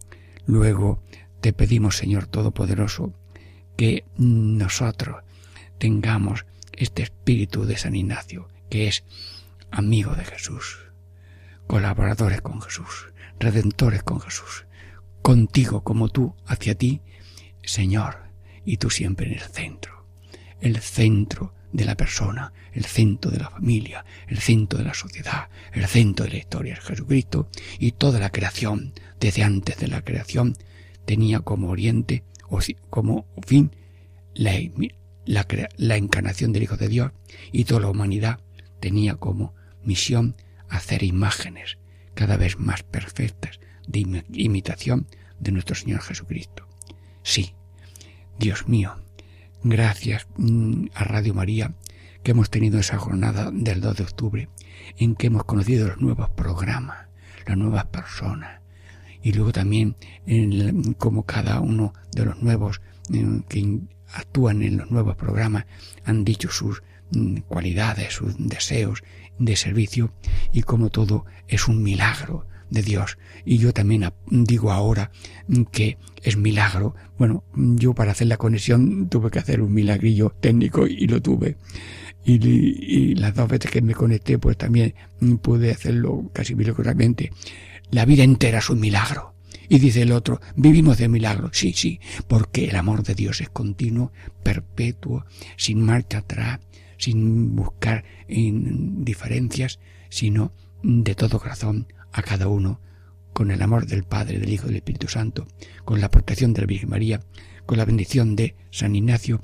Luego 0.45 1.01
te 1.39 1.53
pedimos, 1.53 1.97
Señor 1.97 2.27
Todopoderoso, 2.27 3.13
que 3.77 4.05
nosotros 4.17 5.23
tengamos 5.77 6.45
este 6.73 7.03
espíritu 7.03 7.65
de 7.65 7.77
San 7.77 7.95
Ignacio, 7.95 8.49
que 8.69 8.87
es 8.87 9.03
amigo 9.71 10.15
de 10.15 10.25
Jesús, 10.25 10.91
colaboradores 11.67 12.41
con 12.41 12.61
Jesús, 12.61 13.11
redentores 13.39 14.03
con 14.03 14.19
Jesús, 14.19 14.65
contigo 15.21 15.83
como 15.83 16.09
tú 16.09 16.35
hacia 16.45 16.75
ti, 16.75 17.01
Señor, 17.63 18.22
y 18.65 18.77
tú 18.77 18.89
siempre 18.89 19.27
en 19.27 19.33
el 19.33 19.41
centro, 19.41 20.05
el 20.61 20.77
centro 20.77 21.53
de 21.71 21.85
la 21.85 21.95
persona, 21.95 22.53
el 22.71 22.85
centro 22.85 23.31
de 23.31 23.39
la 23.39 23.49
familia, 23.49 24.05
el 24.27 24.37
centro 24.39 24.79
de 24.79 24.85
la 24.85 24.93
sociedad, 24.93 25.49
el 25.73 25.85
centro 25.87 26.25
de 26.25 26.31
la 26.31 26.37
historia 26.37 26.73
es 26.75 26.79
Jesucristo, 26.81 27.49
y 27.79 27.91
toda 27.93 28.19
la 28.19 28.31
creación, 28.31 28.93
desde 29.19 29.43
antes 29.43 29.77
de 29.77 29.87
la 29.87 30.03
creación, 30.03 30.55
tenía 31.05 31.39
como 31.39 31.69
oriente 31.69 32.23
o 32.49 32.59
como 32.89 33.25
fin 33.45 33.71
la, 34.35 34.53
la, 35.25 35.47
la 35.77 35.97
encarnación 35.97 36.53
del 36.53 36.63
Hijo 36.63 36.77
de 36.77 36.87
Dios, 36.87 37.11
y 37.51 37.65
toda 37.65 37.81
la 37.81 37.89
humanidad 37.89 38.39
tenía 38.79 39.15
como 39.15 39.53
misión 39.83 40.35
hacer 40.69 41.03
imágenes 41.03 41.77
cada 42.13 42.37
vez 42.37 42.57
más 42.57 42.83
perfectas 42.83 43.59
de 43.87 44.23
imitación 44.33 45.07
de 45.39 45.51
nuestro 45.51 45.75
Señor 45.75 46.01
Jesucristo. 46.01 46.67
Sí, 47.23 47.53
Dios 48.39 48.67
mío, 48.67 48.95
gracias 49.63 50.27
mm, 50.37 50.87
a 50.95 51.03
Radio 51.03 51.33
María 51.33 51.73
que 52.23 52.31
hemos 52.31 52.49
tenido 52.49 52.79
esa 52.79 52.97
jornada 52.97 53.51
del 53.51 53.81
2 53.81 53.97
de 53.97 54.03
octubre 54.03 54.49
en 54.97 55.15
que 55.15 55.27
hemos 55.27 55.43
conocido 55.43 55.87
los 55.87 56.01
nuevos 56.01 56.29
programas, 56.31 57.07
las 57.45 57.57
nuevas 57.57 57.85
personas 57.85 58.61
y 59.21 59.33
luego 59.33 59.51
también 59.51 59.95
en 60.25 60.93
como 60.93 61.25
cada 61.25 61.59
uno 61.59 61.93
de 62.11 62.25
los 62.25 62.41
nuevos 62.41 62.81
que 63.47 63.79
actúan 64.11 64.63
en 64.63 64.77
los 64.77 64.91
nuevos 64.91 65.15
programas 65.15 65.65
han 66.03 66.23
dicho 66.23 66.49
sus 66.49 66.83
mm, 67.11 67.37
cualidades, 67.47 68.13
sus 68.13 68.35
deseos 68.37 69.03
de 69.37 69.55
servicio 69.55 70.11
y 70.51 70.63
como 70.63 70.89
todo 70.89 71.25
es 71.47 71.67
un 71.67 71.83
milagro 71.83 72.45
de 72.73 72.81
Dios. 72.81 73.17
Y 73.45 73.59
yo 73.59 73.71
también 73.71 74.11
digo 74.29 74.71
ahora 74.71 75.11
que 75.71 75.97
es 76.21 76.35
milagro. 76.35 76.95
Bueno, 77.17 77.43
yo 77.55 77.93
para 77.93 78.11
hacer 78.11 78.27
la 78.27 78.37
conexión 78.37 79.07
tuve 79.09 79.29
que 79.29 79.39
hacer 79.39 79.61
un 79.61 79.73
milagrillo 79.73 80.35
técnico 80.41 80.87
y 80.87 81.07
lo 81.07 81.21
tuve. 81.21 81.57
Y, 82.25 83.15
las 83.15 83.35
dos 83.35 83.49
veces 83.49 83.69
que 83.69 83.81
me 83.81 83.93
conecté, 83.93 84.39
pues 84.39 84.57
también 84.57 84.95
pude 85.41 85.71
hacerlo 85.71 86.29
casi 86.33 86.55
milagrosamente. 86.55 87.31
La 87.91 88.05
vida 88.05 88.23
entera 88.23 88.59
es 88.59 88.69
un 88.69 88.79
milagro. 88.79 89.33
Y 89.69 89.79
dice 89.79 90.01
el 90.01 90.11
otro, 90.11 90.41
vivimos 90.55 90.97
de 90.97 91.07
milagro. 91.07 91.49
Sí, 91.53 91.73
sí, 91.73 91.99
porque 92.27 92.65
el 92.65 92.75
amor 92.75 93.03
de 93.03 93.15
Dios 93.15 93.39
es 93.41 93.49
continuo, 93.49 94.11
perpetuo, 94.41 95.25
sin 95.57 95.81
marcha 95.81 96.19
atrás, 96.19 96.59
sin 96.97 97.55
buscar 97.55 98.03
diferencias, 98.27 99.79
sino 100.09 100.53
de 100.81 101.15
todo 101.15 101.39
corazón 101.39 101.87
a 102.13 102.21
cada 102.21 102.47
uno, 102.47 102.79
con 103.33 103.51
el 103.51 103.61
amor 103.61 103.87
del 103.87 104.03
Padre, 104.03 104.39
del 104.39 104.53
Hijo 104.53 104.65
y 104.65 104.69
del 104.69 104.77
Espíritu 104.77 105.07
Santo, 105.07 105.47
con 105.83 105.99
la 105.99 106.09
protección 106.09 106.53
de 106.53 106.61
la 106.61 106.67
Virgen 106.67 106.89
María, 106.89 107.19
con 107.65 107.77
la 107.77 107.85
bendición 107.85 108.35
de 108.35 108.55
San 108.71 108.95
Ignacio 108.95 109.41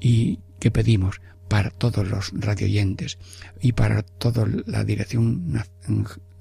y 0.00 0.40
que 0.58 0.70
pedimos 0.70 1.20
para 1.48 1.70
todos 1.70 2.08
los 2.08 2.32
radioyentes 2.34 3.18
y 3.60 3.72
para 3.72 4.02
toda 4.02 4.46
la 4.66 4.84
Dirección 4.84 5.62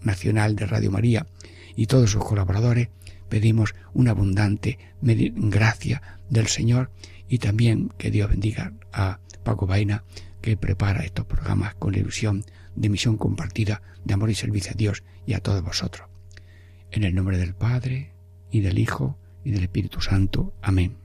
Nacional 0.02 0.56
de 0.56 0.66
Radio 0.66 0.92
María 0.92 1.28
y 1.76 1.88
todos 1.88 2.12
sus 2.12 2.24
colaboradores, 2.24 2.90
pedimos 3.30 3.76
una 3.94 4.12
abundante 4.12 4.80
gracia 5.02 6.02
del 6.30 6.48
Señor 6.48 6.92
y 7.28 7.40
también 7.40 7.90
que 7.98 8.12
Dios 8.12 8.30
bendiga 8.30 8.74
a 8.94 9.20
Paco 9.44 9.68
Vaina 9.68 10.04
que 10.42 10.58
prepara 10.58 11.04
estos 11.04 11.26
programas 11.26 11.76
con 11.76 11.96
ilusión 11.96 12.46
de 12.76 12.90
misión 12.90 13.18
compartida 13.18 13.82
de 14.04 14.14
amor 14.14 14.30
y 14.30 14.36
servicio 14.36 14.72
a 14.72 14.76
Dios 14.76 15.04
y 15.26 15.34
a 15.34 15.40
todos 15.40 15.64
vosotros. 15.64 16.08
En 16.92 17.04
el 17.04 17.16
nombre 17.16 17.38
del 17.38 17.54
Padre, 17.54 18.12
y 18.52 18.62
del 18.62 18.80
Hijo, 18.80 19.18
y 19.44 19.52
del 19.52 19.64
Espíritu 19.64 20.02
Santo. 20.02 20.54
Amén. 20.62 21.05